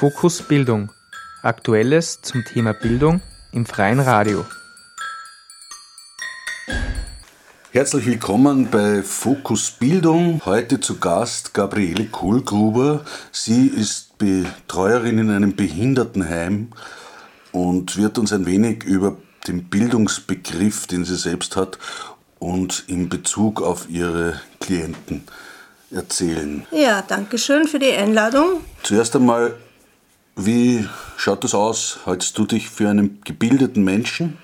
Fokus 0.00 0.40
Bildung. 0.40 0.90
Aktuelles 1.42 2.22
zum 2.22 2.42
Thema 2.42 2.72
Bildung 2.72 3.20
im 3.52 3.66
freien 3.66 4.00
Radio. 4.00 4.46
Herzlich 7.70 8.06
willkommen 8.06 8.70
bei 8.70 9.02
Fokus 9.02 9.72
Bildung. 9.72 10.40
Heute 10.46 10.80
zu 10.80 10.98
Gast 11.00 11.52
Gabriele 11.52 12.06
Kohlgruber. 12.06 13.04
Sie 13.30 13.66
ist 13.66 14.16
Betreuerin 14.16 15.18
in 15.18 15.28
einem 15.28 15.54
Behindertenheim 15.54 16.68
und 17.52 17.98
wird 17.98 18.16
uns 18.16 18.32
ein 18.32 18.46
wenig 18.46 18.84
über 18.84 19.18
den 19.48 19.64
Bildungsbegriff, 19.64 20.86
den 20.86 21.04
sie 21.04 21.16
selbst 21.16 21.56
hat, 21.56 21.78
und 22.38 22.84
in 22.86 23.10
Bezug 23.10 23.60
auf 23.60 23.90
ihre 23.90 24.40
Klienten 24.60 25.24
erzählen. 25.90 26.66
Ja, 26.70 27.02
danke 27.06 27.36
schön 27.36 27.68
für 27.68 27.78
die 27.78 27.92
Einladung. 27.92 28.62
Zuerst 28.82 29.14
einmal, 29.14 29.56
wie 30.36 30.86
schaut 31.16 31.44
das 31.44 31.54
aus? 31.54 32.00
Haltest 32.06 32.36
du 32.38 32.46
dich 32.46 32.68
für 32.68 32.88
einen 32.88 33.20
gebildeten 33.24 33.84
Menschen? 33.84 34.38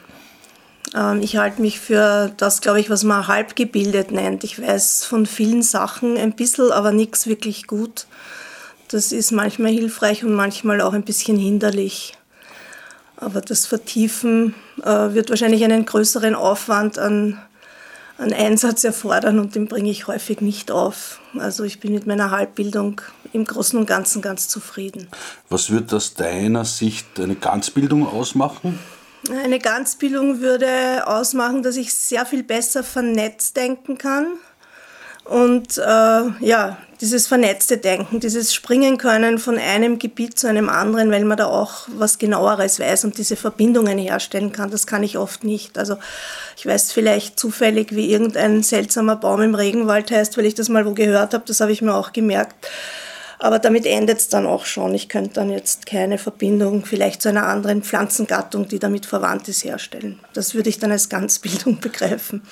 Ähm, 0.94 1.20
ich 1.22 1.36
halte 1.36 1.60
mich 1.60 1.80
für 1.80 2.32
das, 2.36 2.60
glaube 2.60 2.80
ich, 2.80 2.90
was 2.90 3.04
man 3.04 3.26
halb 3.26 3.56
gebildet 3.56 4.10
nennt. 4.10 4.44
Ich 4.44 4.60
weiß 4.60 5.04
von 5.04 5.26
vielen 5.26 5.62
Sachen 5.62 6.16
ein 6.16 6.34
bisschen, 6.34 6.72
aber 6.72 6.92
nichts 6.92 7.26
wirklich 7.26 7.66
gut. 7.66 8.06
Das 8.88 9.12
ist 9.12 9.32
manchmal 9.32 9.72
hilfreich 9.72 10.24
und 10.24 10.34
manchmal 10.34 10.80
auch 10.80 10.92
ein 10.92 11.02
bisschen 11.02 11.36
hinderlich. 11.36 12.16
Aber 13.16 13.40
das 13.40 13.66
Vertiefen 13.66 14.54
äh, 14.82 15.14
wird 15.14 15.30
wahrscheinlich 15.30 15.64
einen 15.64 15.86
größeren 15.86 16.34
Aufwand 16.34 16.98
an, 16.98 17.40
an 18.18 18.32
Einsatz 18.32 18.84
erfordern 18.84 19.38
und 19.38 19.54
den 19.54 19.68
bringe 19.68 19.90
ich 19.90 20.06
häufig 20.06 20.40
nicht 20.40 20.70
auf. 20.70 21.20
Also 21.38 21.64
ich 21.64 21.80
bin 21.80 21.94
mit 21.94 22.06
meiner 22.06 22.30
Halbbildung 22.30 23.00
im 23.36 23.44
Großen 23.44 23.78
und 23.78 23.86
Ganzen 23.86 24.22
ganz 24.22 24.48
zufrieden. 24.48 25.08
Was 25.48 25.70
wird 25.70 25.92
aus 25.94 26.14
deiner 26.14 26.64
Sicht 26.64 27.20
eine 27.20 27.36
Ganzbildung 27.36 28.06
ausmachen? 28.06 28.78
Eine 29.30 29.58
Ganzbildung 29.58 30.40
würde 30.40 31.06
ausmachen, 31.06 31.62
dass 31.62 31.76
ich 31.76 31.92
sehr 31.94 32.26
viel 32.26 32.42
besser 32.42 32.82
vernetzt 32.82 33.56
denken 33.56 33.98
kann. 33.98 34.26
Und 35.24 35.76
äh, 35.78 35.82
ja, 35.82 36.78
dieses 37.00 37.26
vernetzte 37.26 37.78
Denken, 37.78 38.20
dieses 38.20 38.54
Springen 38.54 38.96
können 38.96 39.38
von 39.38 39.58
einem 39.58 39.98
Gebiet 39.98 40.38
zu 40.38 40.46
einem 40.46 40.68
anderen, 40.68 41.10
weil 41.10 41.24
man 41.24 41.36
da 41.36 41.46
auch 41.46 41.88
was 41.88 42.18
genaueres 42.18 42.78
weiß 42.78 43.04
und 43.04 43.18
diese 43.18 43.34
Verbindungen 43.34 43.98
herstellen 43.98 44.52
kann, 44.52 44.70
das 44.70 44.86
kann 44.86 45.02
ich 45.02 45.18
oft 45.18 45.42
nicht. 45.42 45.78
Also 45.78 45.96
ich 46.56 46.64
weiß 46.64 46.92
vielleicht 46.92 47.40
zufällig, 47.40 47.94
wie 47.94 48.10
irgendein 48.10 48.62
seltsamer 48.62 49.16
Baum 49.16 49.42
im 49.42 49.54
Regenwald 49.56 50.12
heißt, 50.12 50.38
weil 50.38 50.46
ich 50.46 50.54
das 50.54 50.68
mal 50.68 50.86
wo 50.86 50.94
gehört 50.94 51.34
habe, 51.34 51.44
das 51.46 51.60
habe 51.60 51.72
ich 51.72 51.82
mir 51.82 51.94
auch 51.94 52.12
gemerkt. 52.12 52.54
Aber 53.38 53.58
damit 53.58 53.86
endet 53.86 54.18
es 54.18 54.28
dann 54.28 54.46
auch 54.46 54.64
schon. 54.64 54.94
Ich 54.94 55.08
könnte 55.08 55.34
dann 55.34 55.50
jetzt 55.50 55.86
keine 55.86 56.18
Verbindung 56.18 56.84
vielleicht 56.84 57.22
zu 57.22 57.28
einer 57.28 57.46
anderen 57.46 57.82
Pflanzengattung, 57.82 58.68
die 58.68 58.78
damit 58.78 59.06
verwandt 59.06 59.48
ist, 59.48 59.64
herstellen. 59.64 60.18
Das 60.32 60.54
würde 60.54 60.70
ich 60.70 60.78
dann 60.78 60.92
als 60.92 61.08
Ganzbildung 61.08 61.80
begreifen. 61.80 62.42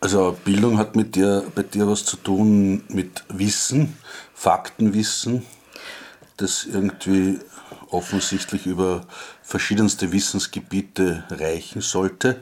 Also 0.00 0.36
Bildung 0.44 0.78
hat 0.78 0.96
mit 0.96 1.16
dir, 1.16 1.44
bei 1.54 1.62
dir 1.62 1.88
was 1.88 2.04
zu 2.04 2.16
tun 2.16 2.84
mit 2.88 3.24
Wissen, 3.28 3.96
Faktenwissen, 4.34 5.44
das 6.36 6.64
irgendwie 6.64 7.38
offensichtlich 7.90 8.66
über 8.66 9.06
verschiedenste 9.42 10.12
Wissensgebiete 10.12 11.24
reichen 11.30 11.80
sollte. 11.80 12.40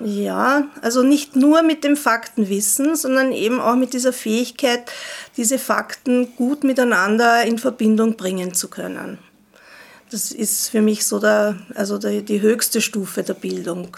Ja, 0.00 0.68
also 0.80 1.02
nicht 1.02 1.34
nur 1.34 1.62
mit 1.62 1.82
dem 1.82 1.96
Faktenwissen, 1.96 2.94
sondern 2.94 3.32
eben 3.32 3.60
auch 3.60 3.74
mit 3.74 3.94
dieser 3.94 4.12
Fähigkeit, 4.12 4.90
diese 5.36 5.58
Fakten 5.58 6.36
gut 6.36 6.62
miteinander 6.62 7.42
in 7.42 7.58
Verbindung 7.58 8.16
bringen 8.16 8.54
zu 8.54 8.68
können. 8.68 9.18
Das 10.10 10.30
ist 10.30 10.68
für 10.68 10.82
mich 10.82 11.04
so 11.04 11.18
der, 11.18 11.56
also 11.74 11.98
der, 11.98 12.22
die 12.22 12.40
höchste 12.40 12.80
Stufe 12.80 13.22
der 13.22 13.34
Bildung, 13.34 13.96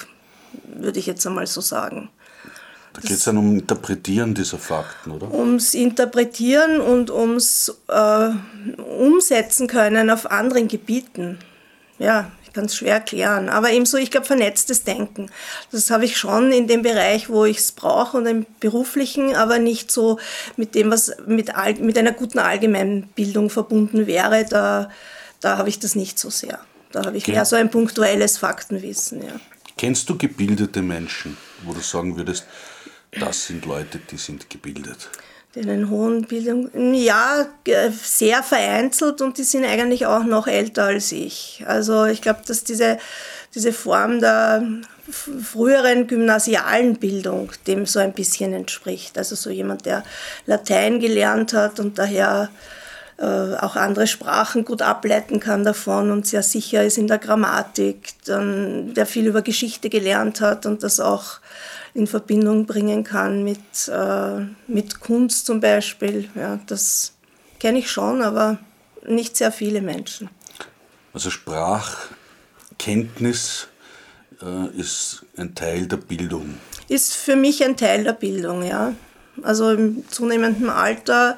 würde 0.65 0.99
ich 0.99 1.07
jetzt 1.07 1.27
einmal 1.27 1.47
so 1.47 1.61
sagen. 1.61 2.09
Da 2.93 3.01
geht 3.03 3.13
es 3.13 3.25
dann 3.25 3.37
um 3.37 3.57
Interpretieren 3.59 4.35
dieser 4.35 4.59
Fakten, 4.59 5.13
oder? 5.13 5.31
Ums 5.33 5.75
Interpretieren 5.75 6.81
und 6.81 7.11
ums 7.11 7.73
äh, 7.89 8.31
Umsetzen 8.99 9.69
können 9.69 10.11
auf 10.11 10.29
anderen 10.29 10.67
Gebieten. 10.67 11.39
Ja, 11.99 12.33
es 12.55 12.77
schwer 12.77 12.95
erklären. 12.95 13.49
Aber 13.49 13.71
eben 13.71 13.87
so, 13.87 13.97
ich 13.97 14.11
glaube, 14.11 14.27
vernetztes 14.27 14.85
Denken. 14.85 15.31
Das 15.73 15.91
habe 15.91 16.05
ich 16.05 16.17
schon 16.17 16.53
in 16.53 16.67
dem 16.67 16.83
Bereich, 16.83 17.29
wo 17.29 17.45
ich 17.45 17.59
es 17.59 17.73
brauche 17.73 18.17
und 18.17 18.27
im 18.27 18.47
beruflichen, 18.61 19.35
aber 19.35 19.59
nicht 19.59 19.91
so 19.91 20.19
mit 20.57 20.75
dem, 20.75 20.91
was 20.91 21.13
mit, 21.27 21.53
mit 21.81 21.99
einer 21.99 22.13
guten 22.13 22.39
Allgemeinbildung 22.39 23.51
verbunden 23.51 24.07
wäre. 24.07 24.45
Da, 24.49 24.91
da 25.41 25.59
habe 25.59 25.69
ich 25.69 25.79
das 25.79 25.95
nicht 25.95 26.19
so 26.19 26.31
sehr. 26.31 26.61
Da 26.93 27.05
habe 27.05 27.17
ich 27.17 27.25
okay. 27.25 27.33
mehr 27.33 27.45
so 27.45 27.57
ein 27.57 27.71
punktuelles 27.71 28.39
Faktenwissen. 28.39 29.23
Ja. 29.23 29.33
Kennst 29.77 30.09
du 30.11 30.19
gebildete 30.19 30.83
Menschen, 30.83 31.37
wo 31.65 31.73
du 31.73 31.81
sagen 31.81 32.17
würdest, 32.17 32.45
das 33.13 33.47
sind 33.47 33.65
Leute, 33.65 33.99
die 33.99 34.19
sind 34.19 34.51
gebildet. 34.51 35.09
Die 35.55 35.61
einen 35.63 35.91
hohen 35.91 36.27
Bildung, 36.27 36.71
ja, 36.95 37.47
sehr 37.91 38.43
vereinzelt 38.43 39.21
und 39.21 39.37
die 39.37 39.43
sind 39.43 39.65
eigentlich 39.65 40.07
auch 40.07 40.23
noch 40.23 40.47
älter 40.47 40.85
als 40.85 41.11
ich. 41.11 41.65
Also 41.67 42.05
ich 42.05 42.23
glaube, 42.23 42.43
dass 42.47 42.63
diese, 42.63 42.99
diese 43.55 43.73
Form 43.73 44.21
der 44.21 44.63
früheren 45.11 46.07
gymnasialen 46.07 46.97
Bildung 46.97 47.51
dem 47.67 47.85
so 47.85 47.99
ein 47.99 48.13
bisschen 48.13 48.53
entspricht. 48.53 49.19
Also 49.19 49.35
so 49.35 49.51
jemand, 49.51 49.87
der 49.87 50.05
Latein 50.47 51.01
gelernt 51.01 51.53
hat 51.53 51.81
und 51.81 51.99
daher 51.99 52.49
äh, 53.21 53.55
auch 53.57 53.77
andere 53.77 54.07
Sprachen 54.07 54.65
gut 54.65 54.81
ableiten 54.81 55.41
kann 55.41 55.63
davon 55.63 56.11
und 56.11 56.27
sehr 56.27 56.43
sicher 56.43 56.85
ist 56.85 56.97
in 56.97 57.07
der 57.07 57.19
Grammatik, 57.19 58.15
dann, 58.25 58.95
der 58.95 59.05
viel 59.05 59.27
über 59.27 59.43
Geschichte 59.43 59.91
gelernt 59.91 60.41
hat 60.41 60.65
und 60.65 60.83
das 60.83 61.01
auch 61.01 61.41
in 61.93 62.07
Verbindung 62.07 62.65
bringen 62.65 63.05
kann 63.05 63.45
mit, 63.45 63.61
äh, 63.89 64.47
mit 64.67 65.01
Kunst 65.01 65.45
zum 65.45 65.61
Beispiel. 65.61 66.31
Ja, 66.35 66.61
das 66.67 67.13
kenne 67.59 67.81
ich 67.81 67.91
schon, 67.91 68.23
aber 68.23 68.57
nicht 69.07 69.37
sehr 69.37 69.53
viele 69.53 69.83
Menschen. 69.83 70.31
Also 71.13 71.29
Sprachkenntnis 71.29 73.69
äh, 74.41 74.69
ist 74.79 75.27
ein 75.37 75.55
Teil 75.55 75.87
der 75.87 75.99
Bildung. 75.99 76.55
Ist 76.89 77.15
für 77.15 77.37
mich 77.37 77.63
ein 77.63 77.77
Teil 77.77 78.05
der 78.05 78.15
Bildung, 78.15 78.63
ja. 78.63 78.95
Also 79.43 79.73
im 79.73 80.09
zunehmenden 80.09 80.71
Alter 80.71 81.37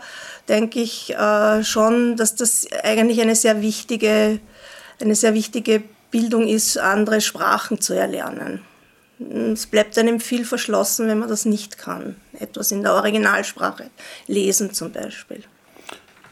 denke 0.53 0.81
ich 0.81 1.15
äh, 1.15 1.65
schon, 1.65 2.17
dass 2.17 2.37
das 2.37 2.67
eigentlich 2.85 3.21
eine 3.21 3.35
sehr 3.35 3.63
wichtige, 3.63 4.39
eine 5.01 5.15
sehr 5.17 5.35
wichtige 5.35 5.83
Bildung 6.11 6.47
ist, 6.47 6.79
andere 6.79 7.21
Sprachen 7.23 7.81
zu 7.81 7.95
erlernen. 7.95 8.61
Es 9.53 9.67
bleibt 9.67 9.97
einem 9.99 10.21
viel 10.21 10.45
verschlossen, 10.45 11.09
wenn 11.09 11.19
man 11.19 11.29
das 11.29 11.47
nicht 11.47 11.79
kann. 11.79 12.17
Etwas 12.39 12.71
in 12.71 12.83
der 12.83 12.93
Originalsprache 12.95 13.91
lesen 14.27 14.75
zum 14.75 14.93
Beispiel. 14.93 15.43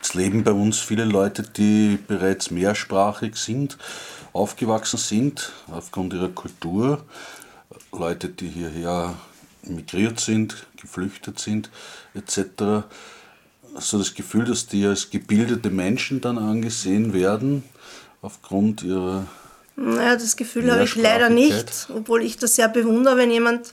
Es 0.03 0.14
leben 0.14 0.44
bei 0.44 0.52
uns 0.52 0.78
viele 0.78 1.04
Leute, 1.04 1.42
die 1.42 1.98
bereits 2.06 2.50
mehrsprachig 2.50 3.37
sind, 3.37 3.78
aufgewachsen 4.32 4.98
sind 4.98 5.52
aufgrund 5.70 6.12
ihrer 6.12 6.28
Kultur. 6.28 7.04
Leute, 7.92 8.28
die 8.28 8.48
hierher 8.48 9.14
migriert 9.62 10.20
sind, 10.20 10.66
geflüchtet 10.76 11.38
sind, 11.38 11.70
etc. 12.14 12.84
So 13.78 13.98
das 13.98 14.14
Gefühl, 14.14 14.44
dass 14.44 14.66
die 14.66 14.84
als 14.84 15.10
gebildete 15.10 15.70
Menschen 15.70 16.20
dann 16.20 16.38
angesehen 16.38 17.12
werden 17.12 17.62
aufgrund 18.22 18.82
ihrer 18.82 19.26
naja, 19.76 20.14
das 20.14 20.36
Gefühl 20.36 20.70
habe 20.70 20.84
ich 20.84 20.94
leider 20.94 21.31
nicht, 21.31 21.88
obwohl 21.94 22.22
ich 22.22 22.36
das 22.36 22.54
sehr 22.54 22.69
bewundere, 22.69 23.16
wenn 23.16 23.31
jemand 23.31 23.72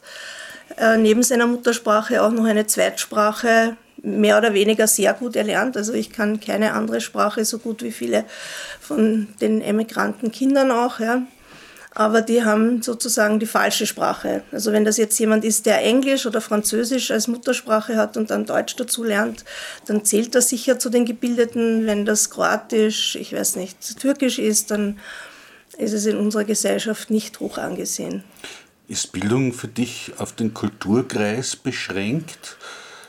äh, 0.78 0.96
neben 0.96 1.22
seiner 1.22 1.48
Muttersprache 1.48 2.24
auch 2.24 2.32
noch 2.32 2.46
eine 2.46 2.66
Zweitsprache 2.66 3.76
mehr 4.02 4.38
oder 4.38 4.54
weniger 4.54 4.88
sehr 4.88 5.14
gut 5.14 5.36
erlernt. 5.36 5.76
Also 5.76 5.94
ich 5.94 6.12
kann 6.12 6.40
keine 6.40 6.74
andere 6.74 7.02
Sprache 7.02 7.44
so 7.44 7.60
gut 7.60 7.84
wie 7.84 7.92
viele 7.92 8.24
von 8.80 9.28
den 9.42 9.62
emigranten 9.62 10.32
Kindern 10.32 10.72
auch. 10.72 11.02
Ja. 11.02 11.24
Aber 11.98 12.22
die 12.22 12.44
haben 12.44 12.84
sozusagen 12.84 13.40
die 13.40 13.48
falsche 13.48 13.88
Sprache. 13.88 14.44
Also 14.52 14.72
wenn 14.72 14.86
das 14.86 14.98
jetzt 14.98 15.18
jemand 15.18 15.44
ist, 15.44 15.66
der 15.66 15.84
Englisch 15.84 16.28
oder 16.28 16.42
Französisch 16.42 17.10
als 17.10 17.28
Muttersprache 17.28 17.96
hat 17.96 18.18
und 18.18 18.30
dann 18.30 18.46
Deutsch 18.46 18.76
dazu 18.76 19.04
lernt, 19.04 19.44
dann 19.88 20.06
zählt 20.06 20.36
das 20.36 20.50
sicher 20.50 20.78
zu 20.78 20.92
den 20.92 21.06
Gebildeten. 21.06 21.88
Wenn 21.88 22.06
das 22.06 22.30
Kroatisch, 22.30 23.16
ich 23.16 23.34
weiß 23.34 23.56
nicht, 23.56 23.98
Türkisch 24.00 24.38
ist, 24.38 24.70
dann 24.70 25.00
ist 25.80 25.94
es 25.94 26.06
in 26.06 26.18
unserer 26.18 26.44
Gesellschaft 26.44 27.10
nicht 27.10 27.40
hoch 27.40 27.58
angesehen. 27.58 28.24
Ist 28.88 29.12
Bildung 29.12 29.52
für 29.52 29.68
dich 29.68 30.12
auf 30.20 30.34
den 30.34 30.54
Kulturkreis 30.54 31.56
beschränkt? 31.56 32.58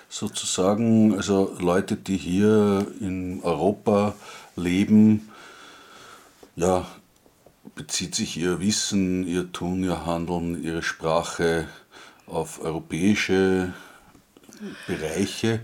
Sozusagen, 0.08 1.14
also 1.14 1.54
Leute, 1.60 1.94
die 1.94 2.16
hier 2.16 2.86
in 3.02 3.42
Europa 3.42 4.14
leben, 4.56 5.28
ja, 6.56 6.86
bezieht 7.78 8.14
sich 8.14 8.36
ihr 8.36 8.60
Wissen, 8.60 9.26
ihr 9.26 9.50
Tun, 9.50 9.82
ihr 9.82 10.04
Handeln, 10.04 10.62
ihre 10.62 10.82
Sprache 10.82 11.66
auf 12.26 12.60
europäische 12.62 13.72
Bereiche? 14.86 15.60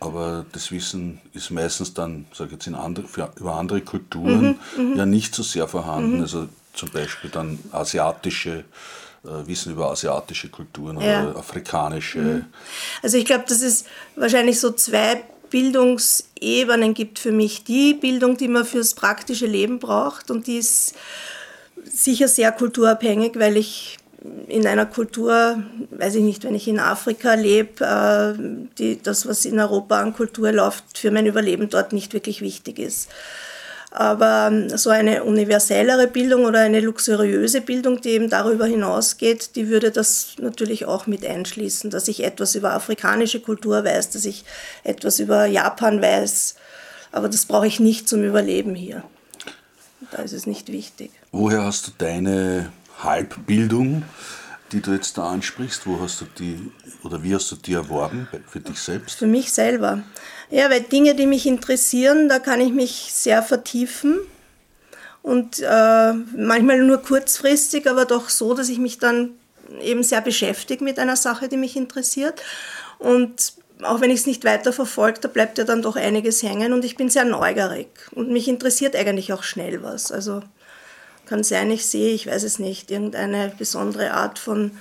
aber 0.00 0.46
das 0.52 0.70
Wissen 0.70 1.20
ist 1.32 1.50
meistens 1.50 1.94
dann, 1.94 2.26
sage 2.32 2.48
ich 2.48 2.52
jetzt, 2.52 2.66
in 2.66 2.74
andere, 2.74 3.08
für, 3.08 3.30
über 3.36 3.54
andere 3.56 3.80
Kulturen 3.80 4.58
mhm, 4.76 4.96
ja 4.96 5.06
nicht 5.06 5.34
so 5.34 5.42
sehr 5.42 5.66
vorhanden. 5.66 6.16
Mhm. 6.16 6.22
Also 6.22 6.48
zum 6.72 6.90
Beispiel 6.90 7.30
dann 7.30 7.58
asiatische 7.72 8.64
äh, 9.24 9.46
Wissen 9.46 9.72
über 9.72 9.90
asiatische 9.90 10.48
Kulturen 10.48 11.00
ja. 11.00 11.24
oder 11.24 11.38
afrikanische. 11.38 12.18
Mhm. 12.18 12.44
Also 13.02 13.16
ich 13.16 13.24
glaube, 13.24 13.44
dass 13.48 13.62
es 13.62 13.84
wahrscheinlich 14.14 14.60
so 14.60 14.70
zwei 14.70 15.24
Bildungsebenen 15.50 16.94
gibt 16.94 17.18
für 17.18 17.32
mich. 17.32 17.64
Die 17.64 17.94
Bildung, 17.94 18.36
die 18.36 18.48
man 18.48 18.64
fürs 18.64 18.94
praktische 18.94 19.46
Leben 19.46 19.78
braucht 19.78 20.30
und 20.30 20.46
die 20.46 20.58
ist 20.58 20.94
sicher 21.84 22.28
sehr 22.28 22.52
kulturabhängig, 22.52 23.38
weil 23.38 23.56
ich 23.56 23.98
in 24.48 24.66
einer 24.66 24.86
Kultur, 24.86 25.62
weiß 25.90 26.16
ich 26.16 26.22
nicht, 26.22 26.44
wenn 26.44 26.54
ich 26.54 26.66
in 26.66 26.80
Afrika 26.80 27.34
lebe, 27.34 27.84
äh, 28.78 28.96
das, 29.02 29.26
was 29.26 29.44
in 29.44 29.60
Europa 29.60 30.00
an 30.00 30.14
Kultur 30.14 30.52
läuft, 30.52 30.98
für 30.98 31.10
mein 31.10 31.26
Überleben 31.26 31.68
dort 31.68 31.92
nicht 31.92 32.12
wirklich 32.12 32.40
wichtig 32.40 32.78
ist. 32.78 33.08
Aber 33.90 34.48
ähm, 34.52 34.76
so 34.76 34.90
eine 34.90 35.24
universellere 35.24 36.08
Bildung 36.08 36.44
oder 36.44 36.60
eine 36.60 36.80
luxuriöse 36.80 37.62
Bildung, 37.62 38.00
die 38.00 38.10
eben 38.10 38.28
darüber 38.28 38.66
hinausgeht, 38.66 39.56
die 39.56 39.68
würde 39.68 39.90
das 39.90 40.34
natürlich 40.38 40.84
auch 40.84 41.06
mit 41.06 41.24
einschließen, 41.24 41.90
dass 41.90 42.06
ich 42.08 42.22
etwas 42.22 42.54
über 42.54 42.72
afrikanische 42.72 43.40
Kultur 43.40 43.84
weiß, 43.84 44.10
dass 44.10 44.26
ich 44.26 44.44
etwas 44.84 45.20
über 45.20 45.46
Japan 45.46 46.02
weiß. 46.02 46.56
Aber 47.12 47.28
das 47.28 47.46
brauche 47.46 47.66
ich 47.66 47.80
nicht 47.80 48.08
zum 48.08 48.22
Überleben 48.22 48.74
hier. 48.74 49.02
Da 50.10 50.22
ist 50.22 50.32
es 50.32 50.46
nicht 50.46 50.70
wichtig. 50.70 51.10
Woher 51.32 51.64
hast 51.64 51.86
du 51.86 51.90
deine 51.96 52.70
Halbbildung, 53.02 54.02
die 54.72 54.80
du 54.80 54.92
jetzt 54.92 55.18
da 55.18 55.28
ansprichst? 55.28 55.86
Wo 55.86 56.00
hast 56.00 56.20
du 56.20 56.26
die 56.38 56.70
oder 57.02 57.22
wie 57.22 57.34
hast 57.34 57.50
du 57.50 57.56
die 57.56 57.74
erworben 57.74 58.28
für 58.46 58.60
dich 58.60 58.78
selbst? 58.78 59.18
Für 59.18 59.26
mich 59.26 59.52
selber. 59.52 60.02
Ja, 60.50 60.70
weil 60.70 60.82
Dinge, 60.82 61.14
die 61.14 61.26
mich 61.26 61.46
interessieren, 61.46 62.28
da 62.28 62.38
kann 62.38 62.60
ich 62.60 62.72
mich 62.72 63.10
sehr 63.12 63.42
vertiefen 63.42 64.18
und 65.22 65.60
äh, 65.60 66.12
manchmal 66.12 66.78
nur 66.78 67.02
kurzfristig, 67.02 67.88
aber 67.88 68.04
doch 68.04 68.28
so, 68.28 68.54
dass 68.54 68.68
ich 68.68 68.78
mich 68.78 68.98
dann 68.98 69.32
eben 69.80 70.02
sehr 70.02 70.20
beschäftige 70.20 70.82
mit 70.82 70.98
einer 70.98 71.16
Sache, 71.16 71.48
die 71.48 71.58
mich 71.58 71.76
interessiert. 71.76 72.42
Und 72.98 73.52
auch 73.82 74.00
wenn 74.00 74.10
ich 74.10 74.20
es 74.20 74.26
nicht 74.26 74.44
weiter 74.44 74.72
verfolge, 74.72 75.20
da 75.20 75.28
bleibt 75.28 75.58
ja 75.58 75.64
dann 75.64 75.82
doch 75.82 75.96
einiges 75.96 76.42
hängen 76.42 76.72
und 76.72 76.84
ich 76.84 76.96
bin 76.96 77.10
sehr 77.10 77.24
neugierig 77.24 77.88
und 78.12 78.30
mich 78.30 78.48
interessiert 78.48 78.96
eigentlich 78.96 79.32
auch 79.32 79.42
schnell 79.42 79.82
was. 79.82 80.10
Also 80.10 80.42
kann 81.28 81.44
sein, 81.44 81.70
ich 81.70 81.86
sehe, 81.86 82.14
ich 82.14 82.26
weiß 82.26 82.42
es 82.42 82.58
nicht, 82.58 82.90
irgendeine 82.90 83.52
besondere 83.58 84.12
Art 84.12 84.38
von 84.38 84.72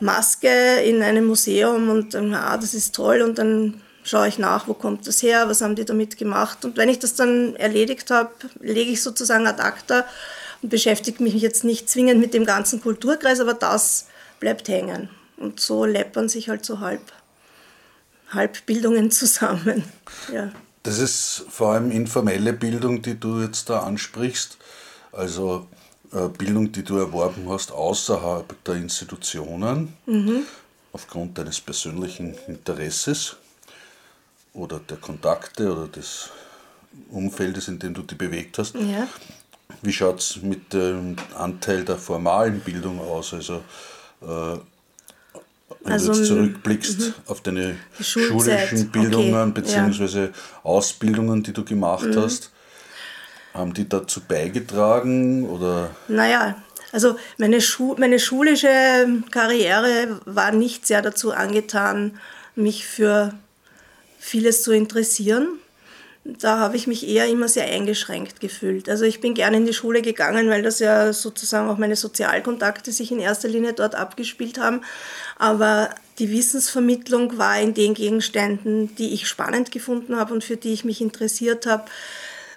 Maske 0.00 0.80
in 0.84 1.02
einem 1.02 1.26
Museum 1.26 1.88
und 1.88 2.14
dann, 2.14 2.34
ah, 2.34 2.56
das 2.56 2.74
ist 2.74 2.94
toll 2.94 3.22
und 3.22 3.38
dann 3.38 3.80
schaue 4.04 4.28
ich 4.28 4.38
nach, 4.38 4.68
wo 4.68 4.74
kommt 4.74 5.06
das 5.06 5.22
her, 5.22 5.48
was 5.48 5.60
haben 5.60 5.74
die 5.74 5.84
damit 5.84 6.16
gemacht. 6.16 6.64
Und 6.64 6.76
wenn 6.76 6.88
ich 6.88 6.98
das 6.98 7.14
dann 7.14 7.56
erledigt 7.56 8.10
habe, 8.10 8.30
lege 8.60 8.90
ich 8.90 9.02
sozusagen 9.02 9.46
ad 9.46 9.60
acta 9.60 10.04
und 10.62 10.70
beschäftige 10.70 11.22
mich 11.22 11.34
jetzt 11.34 11.64
nicht 11.64 11.88
zwingend 11.88 12.20
mit 12.20 12.34
dem 12.34 12.44
ganzen 12.44 12.80
Kulturkreis, 12.80 13.40
aber 13.40 13.54
das 13.54 14.06
bleibt 14.40 14.68
hängen. 14.68 15.08
Und 15.36 15.60
so 15.60 15.84
läppern 15.84 16.28
sich 16.28 16.48
halt 16.48 16.64
so 16.64 16.80
halb, 16.80 17.02
Halbbildungen 18.30 19.10
zusammen. 19.12 19.84
Ja. 20.32 20.50
Das 20.82 20.98
ist 20.98 21.44
vor 21.50 21.74
allem 21.74 21.90
informelle 21.90 22.52
Bildung, 22.52 23.02
die 23.02 23.18
du 23.18 23.40
jetzt 23.40 23.68
da 23.68 23.80
ansprichst. 23.80 24.58
Also 25.12 25.66
äh, 26.12 26.28
Bildung, 26.28 26.72
die 26.72 26.82
du 26.82 26.98
erworben 26.98 27.48
hast 27.48 27.72
außerhalb 27.72 28.64
der 28.64 28.76
Institutionen, 28.76 29.94
mhm. 30.06 30.44
aufgrund 30.92 31.36
deines 31.36 31.60
persönlichen 31.60 32.34
Interesses 32.46 33.36
oder 34.54 34.78
der 34.80 34.96
Kontakte 34.96 35.72
oder 35.72 35.88
des 35.88 36.30
Umfeldes, 37.10 37.68
in 37.68 37.78
dem 37.78 37.94
du 37.94 38.02
dich 38.02 38.16
bewegt 38.16 38.58
hast. 38.58 38.74
Ja. 38.74 39.06
Wie 39.82 39.92
schaut 39.92 40.20
es 40.20 40.40
mit 40.42 40.72
dem 40.72 41.16
Anteil 41.36 41.84
der 41.84 41.96
formalen 41.96 42.60
Bildung 42.60 43.00
aus? 43.00 43.34
Also, 43.34 43.62
äh, 44.22 44.58
wenn 45.84 45.92
also, 45.92 46.12
du 46.12 46.18
jetzt 46.18 46.28
zurückblickst 46.28 47.00
mhm. 47.00 47.14
auf 47.26 47.42
deine 47.42 47.76
schulischen 48.00 48.88
Bildungen 48.90 49.50
okay. 49.50 49.60
bzw. 49.60 50.24
Ja. 50.24 50.28
Ausbildungen, 50.62 51.42
die 51.42 51.52
du 51.52 51.64
gemacht 51.64 52.06
mhm. 52.06 52.16
hast, 52.16 52.50
haben 53.58 53.74
die 53.74 53.88
dazu 53.88 54.20
beigetragen? 54.20 55.48
Oder? 55.48 55.90
Naja, 56.08 56.56
also 56.92 57.16
meine, 57.36 57.60
Schu 57.60 57.94
meine 57.98 58.18
schulische 58.18 59.22
Karriere 59.30 60.20
war 60.24 60.52
nicht 60.52 60.86
sehr 60.86 61.02
dazu 61.02 61.32
angetan, 61.32 62.18
mich 62.54 62.86
für 62.86 63.34
vieles 64.18 64.62
zu 64.62 64.72
interessieren. 64.72 65.48
Da 66.24 66.58
habe 66.58 66.76
ich 66.76 66.86
mich 66.86 67.08
eher 67.08 67.26
immer 67.26 67.48
sehr 67.48 67.64
eingeschränkt 67.64 68.40
gefühlt. 68.40 68.88
Also 68.90 69.04
ich 69.04 69.20
bin 69.20 69.32
gerne 69.32 69.56
in 69.56 69.64
die 69.64 69.72
Schule 69.72 70.02
gegangen, 70.02 70.50
weil 70.50 70.62
das 70.62 70.78
ja 70.78 71.12
sozusagen 71.14 71.70
auch 71.70 71.78
meine 71.78 71.96
Sozialkontakte 71.96 72.92
sich 72.92 73.10
in 73.10 73.18
erster 73.18 73.48
Linie 73.48 73.72
dort 73.72 73.94
abgespielt 73.94 74.58
haben. 74.58 74.82
Aber 75.38 75.88
die 76.18 76.30
Wissensvermittlung 76.30 77.38
war 77.38 77.58
in 77.58 77.72
den 77.72 77.94
Gegenständen, 77.94 78.94
die 78.96 79.14
ich 79.14 79.26
spannend 79.26 79.70
gefunden 79.70 80.16
habe 80.16 80.34
und 80.34 80.44
für 80.44 80.56
die 80.56 80.72
ich 80.74 80.84
mich 80.84 81.00
interessiert 81.00 81.64
habe, 81.64 81.84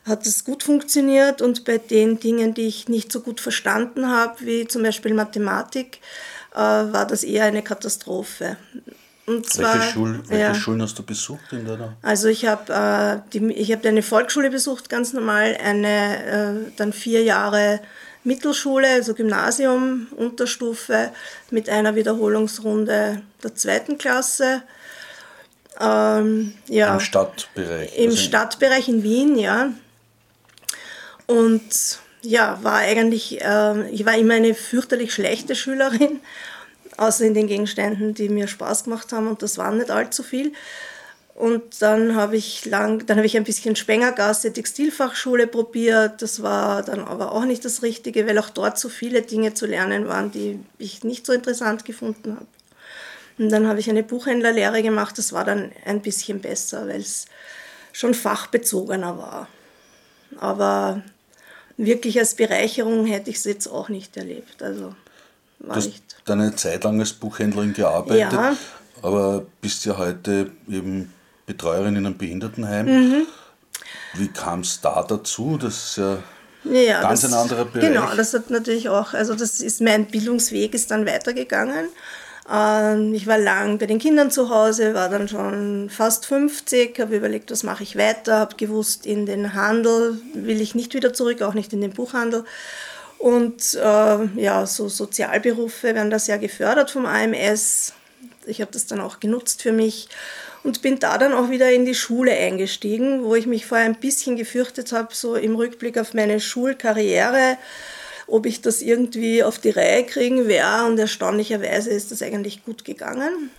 hat 0.06 0.25
es 0.25 0.44
gut 0.44 0.63
funktioniert 0.63 1.42
und 1.42 1.63
bei 1.65 1.77
den 1.77 2.19
Dingen, 2.19 2.53
die 2.53 2.68
ich 2.68 2.89
nicht 2.89 3.12
so 3.12 3.21
gut 3.21 3.39
verstanden 3.39 4.09
habe, 4.09 4.45
wie 4.45 4.68
zum 4.68 4.83
Beispiel 4.83 5.13
Mathematik, 5.13 6.00
äh, 6.53 6.57
war 6.57 7.06
das 7.06 7.24
eher 7.24 7.45
eine 7.45 7.62
Katastrophe. 7.62 8.57
Und 9.27 9.48
zwar, 9.50 9.75
welche, 9.75 9.94
Schul 9.94 10.24
welche 10.27 10.44
ja, 10.44 10.56
Schulen 10.56 10.81
hast 10.81 10.98
du 10.98 11.03
besucht 11.03 11.53
in 11.53 11.65
deiner? 11.65 11.95
Also 12.01 12.27
ich 12.27 12.45
habe 12.48 12.74
äh, 12.74 13.63
hab 13.63 13.86
eine 13.86 14.01
Volksschule 14.01 14.50
besucht, 14.50 14.89
ganz 14.89 15.13
normal, 15.13 15.57
eine 15.63 16.65
äh, 16.68 16.71
dann 16.75 16.92
vier 16.92 17.24
Jahre 17.24 17.80
Mittelschule, 18.24 18.88
also 18.88 19.13
Gymnasium, 19.13 20.07
Unterstufe 20.15 21.12
mit 21.50 21.69
einer 21.69 21.95
Wiederholungsrunde 21.95 23.21
der 23.44 23.56
zweiten 23.56 23.98
Klasse. 23.98 24.63
Ähm, 25.80 26.53
ja, 26.68 26.94
Im 26.94 27.00
Stadtbereich? 27.00 27.98
Im 27.98 28.09
also 28.12 28.18
Stadtbereich 28.18 28.89
in 28.89 29.03
Wien, 29.03 29.38
ja. 29.38 29.71
Und 31.31 32.00
ja, 32.24 32.60
war 32.62 32.78
eigentlich, 32.78 33.42
äh, 33.42 33.89
ich 33.89 34.06
war 34.06 34.18
immer 34.18 34.33
eine 34.33 34.54
fürchterlich 34.54 35.13
schlechte 35.13 35.56
Schülerin 35.56 36.19
außer 36.98 37.25
in 37.25 37.33
den 37.33 37.48
Gegenständen, 37.48 38.13
die 38.13 38.28
mir 38.28 38.48
Spaß 38.48 38.83
gemacht 38.83 39.13
haben 39.13 39.28
und 39.28 39.42
das 39.42 39.57
waren 39.57 39.78
nicht 39.78 39.89
allzu 39.89 40.24
viel. 40.24 40.51
Und 41.34 41.82
dann 41.82 42.15
habe 42.15 42.36
ich 42.36 42.65
lang, 42.65 43.06
dann 43.08 43.17
habe 43.17 43.25
ich 43.25 43.38
ein 43.38 43.46
bisschen 43.46 43.75
Spengergasse 43.75 44.51
Textilfachschule 44.51 45.48
probiert. 45.48 46.22
Das 46.22 46.44
war 46.44 46.84
dann 46.84 47.00
aber 47.00 47.32
auch 47.32 47.46
nicht 47.46 47.63
das 47.63 47.82
Richtige, 47.82 48.27
weil 48.27 48.38
auch 48.38 48.50
dort 48.50 48.77
so 48.77 48.89
viele 48.89 49.22
Dinge 49.22 49.53
zu 49.53 49.65
lernen 49.65 50.08
waren, 50.08 50.32
die 50.32 50.60
ich 50.77 51.03
nicht 51.03 51.25
so 51.25 51.34
interessant 51.34 51.86
gefunden 51.86 52.36
habe. 52.36 52.48
Und 53.39 53.50
dann 53.50 53.67
habe 53.67 53.79
ich 53.79 53.89
eine 53.89 54.03
Buchhändlerlehre 54.03 54.84
gemacht. 54.84 55.17
Das 55.17 55.34
war 55.34 55.46
dann 55.46 55.72
ein 55.86 56.01
bisschen 56.01 56.41
besser, 56.41 56.88
weil 56.88 57.00
es 57.00 57.25
schon 57.94 58.13
fachbezogener 58.13 59.17
war. 59.17 59.48
Aber 60.38 61.01
wirklich 61.86 62.20
als 62.20 62.36
Bereicherung 62.36 63.06
hätte 63.06 63.30
ich 63.30 63.38
es 63.38 63.44
jetzt 63.44 63.68
auch 63.68 63.90
nicht 63.90 64.16
erlebt. 64.18 64.62
Also 64.62 64.96
war 65.60 65.78
du 65.78 65.86
nicht. 65.86 66.04
hast 66.20 66.30
eine 66.30 66.56
Zeit 66.56 66.84
lang 66.84 67.00
als 67.00 67.14
Buchhändlerin 67.14 67.74
gearbeitet, 67.74 68.34
ja. 68.34 68.56
aber 69.02 69.46
bist 69.62 69.86
ja 69.86 69.98
heute 69.98 70.52
eben 70.70 71.14
Betreuerin 71.46 71.96
in 71.96 72.06
einem 72.06 72.18
Behindertenheim. 72.18 72.86
Mhm. 72.86 73.28
Wie 74.16 74.28
kam 74.28 74.62
es 74.62 74.82
da 74.82 75.04
dazu? 75.04 75.58
Das 75.58 75.76
ist 75.76 75.98
ja 75.98 76.18
ja, 76.64 77.02
ganz 77.02 77.22
das, 77.22 77.34
ein 77.34 77.40
anderer 77.40 77.66
Bereich. 77.66 77.90
Genau, 77.90 78.16
das 78.16 78.34
hat 78.34 78.50
natürlich 78.50 78.90
auch, 78.90 79.14
also 79.14 79.34
das 79.34 79.62
ist 79.62 79.82
mein 79.82 80.06
Bildungsweg 80.06 80.74
ist 80.74 80.92
dann 80.92 81.06
weitergegangen. 81.06 81.88
Ähm, 82.50 83.13
ich 83.13 83.27
war 83.27 83.38
lang 83.38 83.77
bei 83.77 83.86
den 83.86 84.00
Kindern 84.00 84.31
zu 84.31 84.50
Hause, 84.50 84.93
war 84.93 85.10
dann 85.10 85.27
schon 85.27 85.89
fast 85.89 86.25
50, 86.25 87.00
habe 87.00 87.17
überlegt, 87.17 87.51
was 87.51 87.63
mache 87.63 87.83
ich 87.83 87.98
weiter, 87.98 88.39
habe 88.39 88.55
gewusst, 88.55 89.05
in 89.05 89.25
den 89.25 89.53
Handel 89.53 90.19
will 90.33 90.62
ich 90.62 90.75
nicht 90.75 90.93
wieder 90.93 91.13
zurück, 91.13 91.41
auch 91.41 91.53
nicht 91.53 91.74
in 91.74 91.81
den 91.81 91.91
Buchhandel 91.91 92.45
und 93.21 93.75
äh, 93.75 94.25
ja, 94.41 94.65
so 94.65 94.89
Sozialberufe 94.89 95.93
werden 95.93 96.10
da 96.10 96.17
sehr 96.17 96.39
gefördert 96.39 96.89
vom 96.89 97.05
AMS. 97.05 97.93
Ich 98.48 98.62
habe 98.62 98.71
das 98.71 98.88
dann 98.88 99.00
auch 99.00 99.19
genutzt 99.19 99.62
für 99.62 99.71
mich 99.71 100.10
und 100.63 100.81
bin 100.81 100.98
da 100.98 101.19
dann 101.19 101.33
auch 101.33 101.51
wieder 101.51 101.71
in 101.71 101.86
die 101.86 101.93
Schule 101.93 102.31
eingestiegen, 102.31 103.24
wo 103.24 103.36
ich 103.36 103.45
mich 103.45 103.67
vorher 103.67 103.86
ein 103.86 104.00
bisschen 104.00 104.38
gefürchtet 104.38 104.91
habe, 104.91 105.13
so 105.13 105.36
im 105.36 105.55
Rückblick 105.55 106.00
auf 106.00 106.15
meine 106.15 106.39
Schulkarriere, 106.39 107.57
ob 108.32 108.46
ich 108.46 108.62
das 108.62 108.82
irgendwie 108.82 109.44
auf 109.44 109.60
die 109.60 109.70
Reihe 109.70 110.06
kriegen 110.06 110.48
werde. 110.48 110.86
Und 110.86 110.98
erstaunlicherweise 110.98 111.90
ist 111.90 112.12
das 112.12 112.22
eigentlich 112.22 112.64
gut 112.66 112.86
gegangen. 112.86 113.52